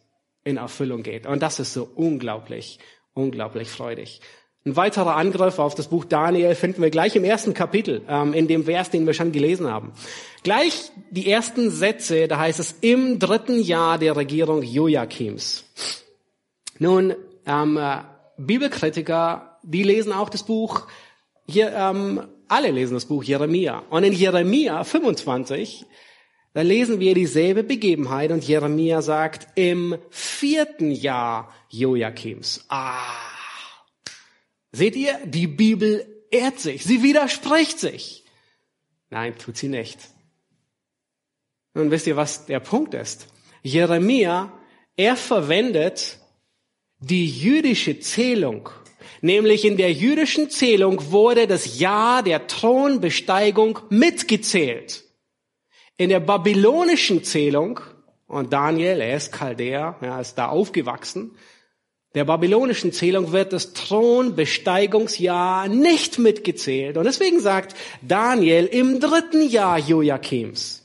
in 0.44 0.58
Erfüllung 0.58 1.02
geht. 1.02 1.26
Und 1.26 1.42
das 1.42 1.58
ist 1.58 1.72
so 1.72 1.90
unglaublich, 1.96 2.78
unglaublich 3.14 3.68
freudig. 3.68 4.20
Ein 4.68 4.76
weiterer 4.76 5.16
Angriff 5.16 5.58
auf 5.58 5.74
das 5.74 5.88
Buch 5.88 6.04
Daniel 6.04 6.54
finden 6.54 6.82
wir 6.82 6.90
gleich 6.90 7.16
im 7.16 7.24
ersten 7.24 7.54
Kapitel, 7.54 8.02
ähm, 8.06 8.34
in 8.34 8.48
dem 8.48 8.64
Vers, 8.66 8.90
den 8.90 9.06
wir 9.06 9.14
schon 9.14 9.32
gelesen 9.32 9.66
haben. 9.66 9.92
Gleich 10.42 10.90
die 11.10 11.30
ersten 11.30 11.70
Sätze, 11.70 12.28
da 12.28 12.38
heißt 12.38 12.60
es 12.60 12.74
im 12.82 13.18
dritten 13.18 13.60
Jahr 13.60 13.96
der 13.96 14.14
Regierung 14.14 14.62
Joachims. 14.62 15.64
Nun, 16.78 17.14
ähm, 17.46 17.78
äh, 17.78 18.00
Bibelkritiker, 18.36 19.58
die 19.62 19.84
lesen 19.84 20.12
auch 20.12 20.28
das 20.28 20.42
Buch, 20.42 20.86
hier, 21.46 21.72
ähm, 21.72 22.24
alle 22.46 22.70
lesen 22.70 22.92
das 22.92 23.06
Buch 23.06 23.24
Jeremia. 23.24 23.84
Und 23.88 24.04
in 24.04 24.12
Jeremia 24.12 24.84
25, 24.84 25.86
da 26.52 26.60
lesen 26.60 27.00
wir 27.00 27.14
dieselbe 27.14 27.64
Begebenheit 27.64 28.32
und 28.32 28.46
Jeremia 28.46 29.00
sagt, 29.00 29.48
im 29.54 29.96
vierten 30.10 30.90
Jahr 30.90 31.54
Joachims. 31.70 32.66
Ah. 32.68 33.37
Seht 34.72 34.96
ihr, 34.96 35.18
die 35.24 35.46
Bibel 35.46 36.06
ehrt 36.30 36.60
sich, 36.60 36.84
sie 36.84 37.02
widerspricht 37.02 37.78
sich. 37.78 38.24
Nein, 39.10 39.36
tut 39.38 39.56
sie 39.56 39.68
nicht. 39.68 39.98
Nun 41.74 41.90
wisst 41.90 42.06
ihr, 42.06 42.16
was 42.16 42.46
der 42.46 42.60
Punkt 42.60 42.94
ist. 42.94 43.28
Jeremia, 43.62 44.52
er 44.96 45.16
verwendet 45.16 46.18
die 46.98 47.28
jüdische 47.28 48.00
Zählung. 48.00 48.68
Nämlich 49.20 49.64
in 49.64 49.76
der 49.76 49.92
jüdischen 49.92 50.50
Zählung 50.50 51.10
wurde 51.10 51.46
das 51.46 51.78
Jahr 51.78 52.22
der 52.22 52.46
Thronbesteigung 52.46 53.78
mitgezählt. 53.90 55.04
In 55.96 56.10
der 56.10 56.20
babylonischen 56.20 57.24
Zählung, 57.24 57.80
und 58.26 58.52
Daniel, 58.52 59.00
er 59.00 59.16
ist 59.16 59.32
Chaldäer, 59.32 59.96
er 60.00 60.20
ist 60.20 60.34
da 60.34 60.48
aufgewachsen, 60.48 61.36
der 62.18 62.24
babylonischen 62.24 62.92
Zählung 62.92 63.30
wird 63.30 63.52
das 63.52 63.74
Thronbesteigungsjahr 63.74 65.68
nicht 65.68 66.18
mitgezählt. 66.18 66.96
Und 66.96 67.04
deswegen 67.04 67.38
sagt 67.38 67.76
Daniel 68.02 68.66
im 68.66 68.98
dritten 68.98 69.48
Jahr 69.48 69.78
Joachims. 69.78 70.82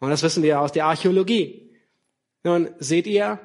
Und 0.00 0.10
das 0.10 0.24
wissen 0.24 0.42
wir 0.42 0.60
aus 0.60 0.72
der 0.72 0.86
Archäologie. 0.86 1.70
Nun 2.42 2.70
seht 2.80 3.06
ihr, 3.06 3.38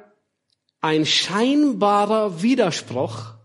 ein 0.82 1.06
scheinbarer 1.06 2.42
Widerspruch. 2.42 3.36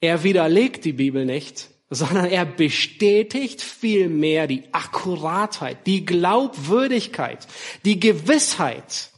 Er 0.00 0.22
widerlegt 0.22 0.84
die 0.84 0.92
Bibel 0.92 1.24
nicht, 1.24 1.70
sondern 1.90 2.26
er 2.26 2.46
bestätigt 2.46 3.60
vielmehr 3.60 4.46
die 4.46 4.72
Akkuratheit, 4.72 5.84
die 5.84 6.06
Glaubwürdigkeit, 6.06 7.48
die 7.84 7.98
Gewissheit 7.98 9.10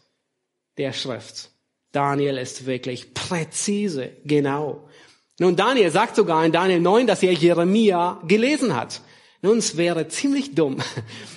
der 0.79 0.95
Schrift. 0.95 1.51
Daniel 1.93 2.39
ist 2.39 2.67
wirklich 2.67 3.15
präzise, 3.15 4.13
genau. 4.25 4.89
Nun, 5.39 5.57
Daniel 5.57 5.91
sagt 5.91 6.17
sogar 6.17 6.45
in 6.45 6.53
Daniel 6.53 6.81
9, 6.81 7.07
dass 7.07 7.23
er 7.23 7.33
Jeremia 7.33 8.21
gelesen 8.27 8.77
hat. 8.77 9.01
Nun, 9.41 9.59
es 9.59 9.77
wäre 9.77 10.09
ziemlich 10.09 10.55
dumm, 10.55 10.79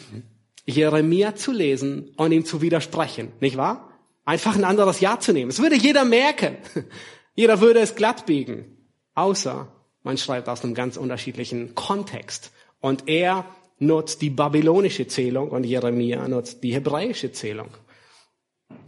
Jeremia 0.65 1.35
zu 1.35 1.51
lesen 1.51 2.11
und 2.17 2.31
ihm 2.31 2.45
zu 2.45 2.61
widersprechen, 2.61 3.31
nicht 3.39 3.57
wahr? 3.57 3.91
einfach 4.25 4.55
ein 4.55 4.63
anderes 4.63 4.99
Jahr 4.99 5.19
zu 5.19 5.33
nehmen. 5.33 5.51
Es 5.51 5.61
würde 5.61 5.75
jeder 5.75 6.05
merken. 6.05 6.57
Jeder 7.33 7.61
würde 7.61 7.79
es 7.79 7.95
glatt 7.95 8.25
biegen. 8.25 8.77
Außer 9.15 9.71
man 10.03 10.17
schreibt 10.17 10.49
aus 10.49 10.63
einem 10.63 10.73
ganz 10.73 10.97
unterschiedlichen 10.97 11.75
Kontext. 11.75 12.51
Und 12.81 13.07
er 13.07 13.45
nutzt 13.79 14.21
die 14.21 14.29
babylonische 14.29 15.07
Zählung 15.07 15.49
und 15.49 15.63
Jeremia 15.63 16.27
nutzt 16.27 16.63
die 16.63 16.73
hebräische 16.73 17.31
Zählung. 17.31 17.69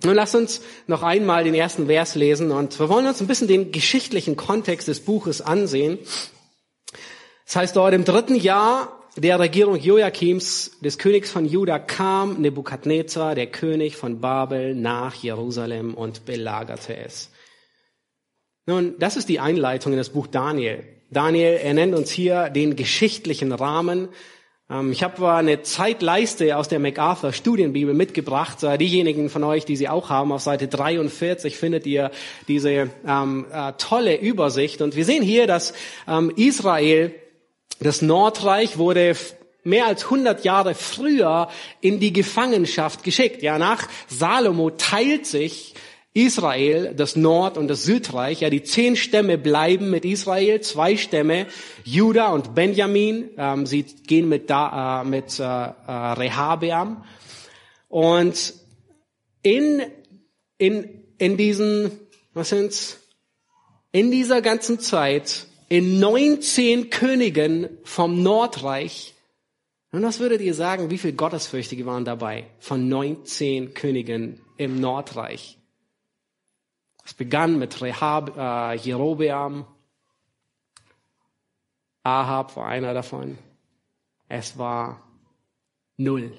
Nun 0.06 0.16
lasst 0.16 0.36
uns 0.36 0.62
noch 0.88 1.02
einmal 1.02 1.46
den 1.46 1.54
ersten 1.54 1.88
Vers 1.88 2.16
lesen 2.16 2.52
und 2.52 2.78
wir 2.78 2.90
wollen 2.90 3.08
uns 3.08 3.22
ein 3.22 3.28
bisschen 3.28 3.48
den 3.48 3.72
geschichtlichen 3.72 4.36
Kontext 4.36 4.88
des 4.90 5.00
Buches 5.00 5.42
ansehen. 5.42 5.98
Das 7.46 7.56
heißt 7.56 7.76
dort 7.76 7.94
im 7.94 8.04
dritten 8.04 8.36
Jahr 8.36 9.00
der 9.16 9.40
Regierung 9.40 9.78
Joachims, 9.78 10.80
des 10.82 10.98
Königs 10.98 11.30
von 11.32 11.46
Juda, 11.46 11.80
kam 11.80 12.42
Nebukadnezar, 12.42 13.36
der 13.36 13.48
König 13.48 13.96
von 13.96 14.20
Babel, 14.20 14.74
nach 14.76 15.14
Jerusalem 15.16 15.94
und 15.94 16.26
belagerte 16.26 16.98
es. 16.98 17.30
Nun, 18.66 18.96
das 18.98 19.16
ist 19.16 19.30
die 19.30 19.40
Einleitung 19.40 19.94
in 19.94 20.00
das 20.00 20.10
Buch 20.10 20.28
Daniel. 20.28 20.84
Daniel, 21.12 21.60
er 21.62 21.74
nennt 21.74 21.94
uns 21.94 22.10
hier 22.10 22.50
den 22.50 22.76
geschichtlichen 22.76 23.52
Rahmen. 23.52 24.10
Ähm, 24.74 24.92
ich 24.92 25.04
habe 25.04 25.32
eine 25.32 25.62
Zeitleiste 25.62 26.58
aus 26.58 26.68
der 26.68 26.80
MacArthur 26.80 27.34
Studienbibel 27.34 27.94
mitgebracht. 27.94 28.60
Diejenigen 28.80 29.30
von 29.30 29.44
euch, 29.44 29.66
die 29.66 29.76
sie 29.76 29.90
auch 29.90 30.10
haben, 30.10 30.32
auf 30.32 30.42
Seite 30.42 30.68
43 30.68 31.58
findet 31.58 31.86
ihr 31.86 32.12
diese 32.48 32.90
ähm, 33.08 33.46
äh, 33.52 33.74
tolle 33.78 34.20
Übersicht. 34.20 34.82
Und 34.82 34.96
wir 34.96 35.06
sehen 35.06 35.24
hier, 35.24 35.48
dass 35.48 35.74
ähm, 36.08 36.32
Israel 36.36 37.14
das 37.80 38.02
Nordreich 38.02 38.78
wurde 38.78 39.16
mehr 39.64 39.88
als 39.88 40.06
100 40.06 40.44
Jahre 40.44 40.76
früher 40.76 41.50
in 41.80 42.00
die 42.00 42.14
Gefangenschaft 42.14 43.04
geschickt. 43.04 43.44
Ja, 43.44 43.58
nach 43.58 43.88
Salomo 44.08 44.72
teilt 44.72 45.26
sich 45.26 45.74
Israel, 46.14 46.94
das 46.96 47.16
Nord- 47.16 47.58
und 47.58 47.68
das 47.68 47.84
Südreich. 47.84 48.42
Ja, 48.42 48.50
die 48.50 48.64
zehn 48.64 48.96
Stämme 48.96 49.38
bleiben 49.38 49.90
mit 49.90 50.06
Israel, 50.06 50.62
zwei 50.62 50.96
Stämme, 50.96 51.48
Juda 51.84 52.30
und 52.30 52.54
Benjamin. 52.54 53.32
Ähm, 53.38 53.66
sie 53.66 53.84
gehen 53.84 54.30
mit, 54.30 54.50
da, 54.50 55.02
äh, 55.02 55.06
mit 55.06 55.40
äh, 55.40 55.44
äh, 55.44 55.92
Rehabeam. 56.14 57.04
Und 57.90 58.54
in, 59.42 59.82
in, 60.58 61.04
in 61.18 61.38
diesen, 61.38 61.92
was 62.34 62.50
sind's? 62.50 63.00
In 63.92 64.12
dieser 64.12 64.42
ganzen 64.42 64.80
Zeit 64.80 65.48
in 65.70 66.00
19 66.00 66.92
Königen 66.92 67.70
vom 67.84 68.22
Nordreich. 68.22 69.16
Und 69.92 70.04
was 70.04 70.20
würdet 70.20 70.42
ihr 70.42 70.54
sagen, 70.54 70.92
wie 70.92 70.98
viele 70.98 71.14
Gottesfürchtige 71.14 71.86
waren 71.86 72.06
dabei 72.06 72.46
von 72.60 72.88
19 72.88 73.74
Königen 73.74 74.42
im 74.58 74.80
Nordreich? 74.80 75.58
Es 77.06 77.14
begann 77.14 77.60
mit 77.60 77.82
Rehab, 77.82 78.38
äh, 78.38 78.76
Jerobeam. 78.76 79.66
Ahab 82.04 82.56
war 82.56 82.68
einer 82.68 82.94
davon. 82.94 83.38
Es 84.30 84.58
war 84.58 85.02
null. 85.98 86.32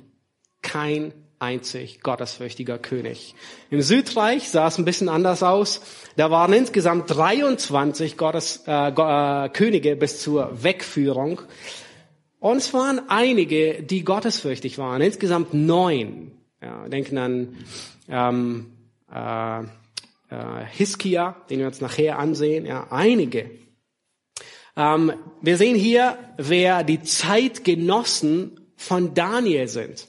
Kein 0.63 1.13
einzig 1.39 2.01
gottesfürchtiger 2.01 2.79
König. 2.79 3.35
Im 3.71 3.83
Südreich 3.83 4.49
sah 4.49 4.69
es 4.69 4.79
ein 4.79 4.85
bisschen 4.85 5.09
anders 5.09 5.43
aus. 5.43 5.83
Da 6.17 6.31
waren 6.31 6.53
insgesamt 6.53 7.11
23 7.15 8.17
Gottes, 8.17 8.65
äh, 8.67 8.89
äh, 8.89 9.49
Könige 9.51 9.97
bis 9.97 10.21
zur 10.21 10.63
Wegführung. 10.63 11.43
Und 12.41 12.59
es 12.59 12.73
waren 12.75 13.09
einige, 13.09 13.83
die 13.83 14.05
gottesfürchtig 14.05 14.79
waren. 14.79 15.01
Insgesamt 15.03 15.55
neun. 15.55 16.33
Ja, 16.61 16.89
denken 16.89 17.19
an 17.19 17.57
ähm, 18.09 18.73
äh, 19.13 19.63
äh, 20.35 20.67
Hiskia, 20.67 21.37
den 21.49 21.61
wir 21.61 21.67
uns 21.67 21.81
nachher 21.81 22.19
ansehen. 22.19 22.67
Ja, 22.67 22.89
einige. 22.91 23.51
Ähm, 24.77 25.13
wir 25.41 25.57
sehen 25.57 25.77
hier, 25.77 26.19
wer 26.37 26.83
die 26.83 27.03
Zeitgenossen 27.03 28.61
von 28.77 29.15
Daniel 29.15 29.69
sind. 29.69 30.09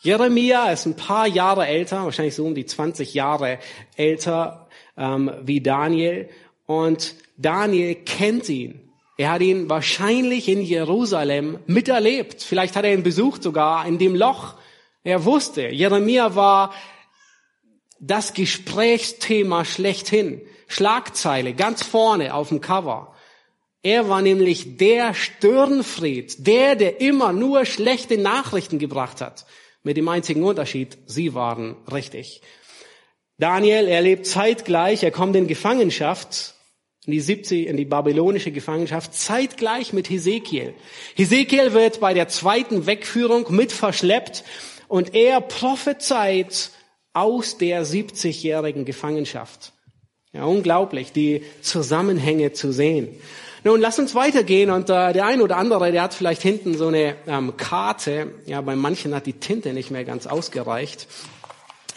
Jeremia 0.00 0.70
ist 0.70 0.86
ein 0.86 0.94
paar 0.94 1.26
Jahre 1.26 1.66
älter, 1.66 2.04
wahrscheinlich 2.04 2.36
so 2.36 2.46
um 2.46 2.54
die 2.54 2.66
20 2.66 3.14
Jahre 3.14 3.58
älter 3.96 4.68
ähm, 4.96 5.32
wie 5.42 5.60
Daniel. 5.60 6.28
Und 6.66 7.14
Daniel 7.36 7.94
kennt 7.94 8.48
ihn. 8.48 8.92
Er 9.18 9.32
hat 9.32 9.40
ihn 9.40 9.68
wahrscheinlich 9.70 10.48
in 10.48 10.60
Jerusalem 10.60 11.58
miterlebt. 11.66 12.42
Vielleicht 12.42 12.76
hat 12.76 12.84
er 12.84 12.92
ihn 12.92 13.02
besucht 13.02 13.42
sogar 13.42 13.86
in 13.86 13.98
dem 13.98 14.14
Loch. 14.14 14.54
Er 15.04 15.24
wusste, 15.24 15.68
Jeremia 15.68 16.34
war 16.34 16.72
das 17.98 18.34
Gesprächsthema 18.34 19.64
schlechthin. 19.64 20.42
Schlagzeile 20.68 21.54
ganz 21.54 21.82
vorne 21.82 22.34
auf 22.34 22.48
dem 22.48 22.60
Cover. 22.60 23.14
Er 23.82 24.08
war 24.08 24.20
nämlich 24.20 24.76
der 24.78 25.14
Störenfried, 25.14 26.46
der, 26.46 26.74
der 26.74 27.00
immer 27.00 27.32
nur 27.32 27.64
schlechte 27.64 28.18
Nachrichten 28.18 28.78
gebracht 28.78 29.20
hat. 29.20 29.46
Mit 29.84 29.96
dem 29.96 30.08
einzigen 30.08 30.42
Unterschied, 30.42 30.98
sie 31.06 31.34
waren 31.34 31.76
richtig. 31.92 32.42
Daniel, 33.38 33.86
er 33.86 34.00
lebt 34.00 34.26
zeitgleich, 34.26 35.04
er 35.04 35.12
kommt 35.12 35.36
in 35.36 35.46
Gefangenschaft, 35.46 36.54
in 37.06 37.12
die 37.12 37.20
70, 37.20 37.68
in 37.68 37.76
die 37.76 37.84
babylonische 37.84 38.50
Gefangenschaft, 38.50 39.14
zeitgleich 39.14 39.92
mit 39.92 40.10
Hesekiel. 40.10 40.74
Hesekiel 41.14 41.72
wird 41.72 42.00
bei 42.00 42.12
der 42.14 42.26
zweiten 42.26 42.86
Wegführung 42.86 43.46
mit 43.54 43.70
verschleppt 43.70 44.42
und 44.88 45.14
er 45.14 45.40
prophezeit 45.40 46.70
aus 47.16 47.56
der 47.56 47.84
70-jährigen 47.84 48.84
Gefangenschaft. 48.84 49.72
Ja, 50.32 50.44
unglaublich, 50.44 51.12
die 51.12 51.42
Zusammenhänge 51.62 52.52
zu 52.52 52.72
sehen. 52.72 53.08
Nun, 53.64 53.80
lass 53.80 53.98
uns 53.98 54.14
weitergehen 54.14 54.70
und 54.70 54.90
äh, 54.90 55.12
der 55.12 55.24
ein 55.24 55.40
oder 55.40 55.56
andere, 55.56 55.90
der 55.90 56.02
hat 56.02 56.14
vielleicht 56.14 56.42
hinten 56.42 56.76
so 56.76 56.88
eine 56.88 57.16
ähm, 57.26 57.56
Karte. 57.56 58.32
Ja, 58.44 58.60
bei 58.60 58.76
manchen 58.76 59.14
hat 59.14 59.26
die 59.26 59.32
Tinte 59.32 59.72
nicht 59.72 59.90
mehr 59.90 60.04
ganz 60.04 60.26
ausgereicht. 60.26 61.08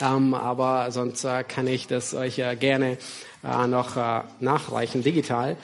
Ähm, 0.02 0.34
aber 0.34 0.90
sonst 0.92 1.26
äh, 1.26 1.44
kann 1.44 1.68
ich 1.68 1.88
das 1.88 2.14
euch 2.14 2.40
äh, 2.40 2.56
gerne 2.56 2.98
äh, 3.44 3.68
noch 3.68 3.98
äh, 3.98 4.22
nachreichen, 4.40 5.04
digital. 5.04 5.58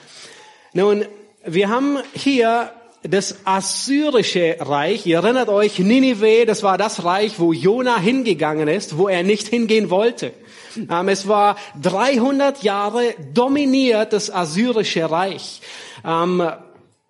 Nun, 0.74 1.06
wir 1.44 1.70
haben 1.70 1.98
hier 2.14 2.70
das 3.08 3.36
assyrische 3.44 4.56
Reich. 4.60 5.06
Ihr 5.06 5.18
erinnert 5.18 5.48
euch, 5.48 5.78
Ninive, 5.78 6.46
das 6.46 6.62
war 6.62 6.78
das 6.78 7.04
Reich, 7.04 7.38
wo 7.38 7.52
Jona 7.52 7.98
hingegangen 7.98 8.68
ist, 8.68 8.98
wo 8.98 9.08
er 9.08 9.22
nicht 9.22 9.48
hingehen 9.48 9.90
wollte. 9.90 10.32
Ähm, 10.90 11.08
es 11.08 11.26
war 11.28 11.56
300 11.82 12.62
Jahre 12.62 13.14
dominiert 13.32 14.12
das 14.12 14.30
assyrische 14.30 15.10
Reich. 15.10 15.60
Ähm, 16.04 16.42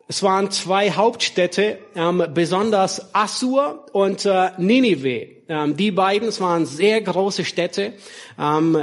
es 0.08 0.22
waren 0.22 0.50
zwei 0.52 0.92
Hauptstädte, 0.92 1.78
ähm, 1.96 2.24
besonders 2.32 3.14
Assur 3.14 3.86
und 3.92 4.24
äh, 4.24 4.50
Ninive. 4.58 5.36
Die 5.48 5.92
beiden, 5.92 6.26
es 6.26 6.40
waren 6.40 6.66
sehr 6.66 7.00
große 7.00 7.44
Städte. 7.44 7.92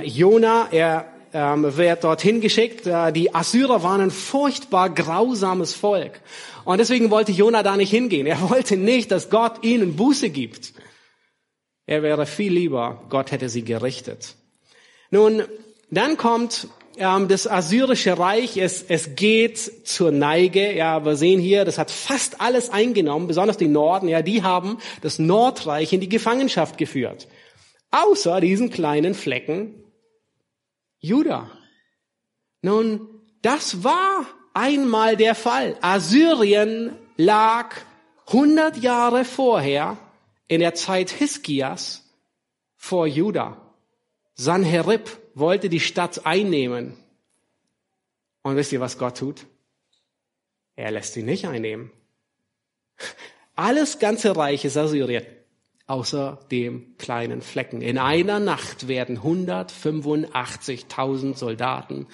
Jona, 0.05 0.69
er 0.71 1.12
ähm, 1.33 1.75
wird 1.77 2.03
dorthin 2.03 2.41
geschickt. 2.41 2.87
Äh, 2.87 3.11
die 3.11 3.33
Assyrer 3.33 3.83
waren 3.83 4.01
ein 4.01 4.11
furchtbar 4.11 4.89
grausames 4.89 5.73
Volk. 5.73 6.21
Und 6.63 6.77
deswegen 6.77 7.09
wollte 7.09 7.31
Jona 7.31 7.63
da 7.63 7.75
nicht 7.75 7.89
hingehen. 7.89 8.27
Er 8.27 8.49
wollte 8.49 8.77
nicht, 8.77 9.11
dass 9.11 9.29
Gott 9.29 9.63
ihnen 9.63 9.95
Buße 9.95 10.29
gibt. 10.29 10.73
Er 11.85 12.01
wäre 12.01 12.25
viel 12.25 12.53
lieber, 12.53 13.03
Gott 13.09 13.31
hätte 13.31 13.49
sie 13.49 13.63
gerichtet. 13.63 14.35
Nun, 15.11 15.43
dann 15.91 16.15
kommt 16.15 16.67
ähm, 16.97 17.27
das 17.27 17.45
assyrische 17.45 18.17
Reich, 18.17 18.55
es, 18.57 18.83
es 18.87 19.15
geht 19.15 19.57
zur 19.87 20.11
Neige. 20.11 20.73
Ja, 20.73 21.03
wir 21.03 21.15
sehen 21.15 21.41
hier, 21.41 21.65
das 21.65 21.77
hat 21.77 21.91
fast 21.91 22.39
alles 22.39 22.69
eingenommen, 22.69 23.27
besonders 23.27 23.57
die 23.57 23.67
Norden. 23.67 24.07
Ja, 24.07 24.21
die 24.21 24.43
haben 24.43 24.77
das 25.01 25.19
Nordreich 25.19 25.91
in 25.91 25.99
die 25.99 26.09
Gefangenschaft 26.09 26.77
geführt. 26.77 27.27
Außer 27.91 28.39
diesen 28.39 28.69
kleinen 28.69 29.13
Flecken 29.13 29.83
Juda. 31.03 31.51
Nun, 32.61 33.09
das 33.41 33.83
war 33.83 34.25
einmal 34.53 35.17
der 35.17 35.35
Fall. 35.35 35.77
Assyrien 35.81 36.95
lag 37.17 37.75
100 38.27 38.77
Jahre 38.77 39.25
vorher 39.25 39.97
in 40.47 40.61
der 40.61 40.75
Zeit 40.75 41.09
Hiskias 41.09 42.09
vor 42.77 43.05
Juda. 43.05 43.75
Sanherib 44.35 45.19
wollte 45.35 45.67
die 45.67 45.81
Stadt 45.81 46.25
einnehmen. 46.25 46.97
Und 48.41 48.55
wisst 48.55 48.71
ihr, 48.71 48.79
was 48.79 48.97
Gott 48.97 49.17
tut? 49.17 49.45
Er 50.77 50.91
lässt 50.91 51.13
sie 51.13 51.23
nicht 51.23 51.45
einnehmen. 51.47 51.91
Alles 53.55 53.99
ganze 53.99 54.37
Reich 54.37 54.63
ist 54.63 54.77
Assyrien, 54.77 55.25
außer 55.87 56.39
dem 56.51 56.95
kleinen 56.97 57.41
Flecken. 57.41 57.81
In 57.81 57.97
einer 57.97 58.39
Nacht 58.39 58.87
werden 58.87 59.19
185.000 59.19 61.35
Soldaten 61.35 62.07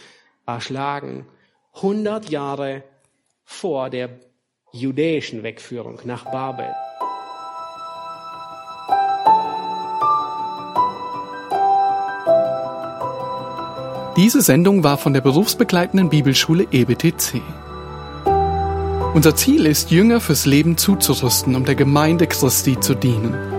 erschlagen. 0.45 1.28
100 1.76 2.30
Jahre 2.30 2.84
vor 3.43 3.89
der 3.89 4.20
jüdischen 4.72 5.43
Wegführung 5.43 5.99
nach 6.03 6.26
Babel. 6.26 6.70
Diese 14.17 14.41
Sendung 14.41 14.84
war 14.84 14.97
von 14.97 15.13
der 15.13 15.22
berufsbegleitenden 15.22 16.09
Bibelschule 16.09 16.67
EBTC. 16.72 17.41
Unser 19.13 19.36
Ziel 19.36 19.65
ist, 19.65 19.91
Jünger 19.91 20.20
fürs 20.20 20.45
Leben 20.45 20.78
zuzurüsten, 20.78 21.55
um 21.55 21.65
der 21.65 21.76
Gemeinde 21.76 22.28
Christi 22.28 22.80
zu 22.80 22.95
dienen. 22.95 23.59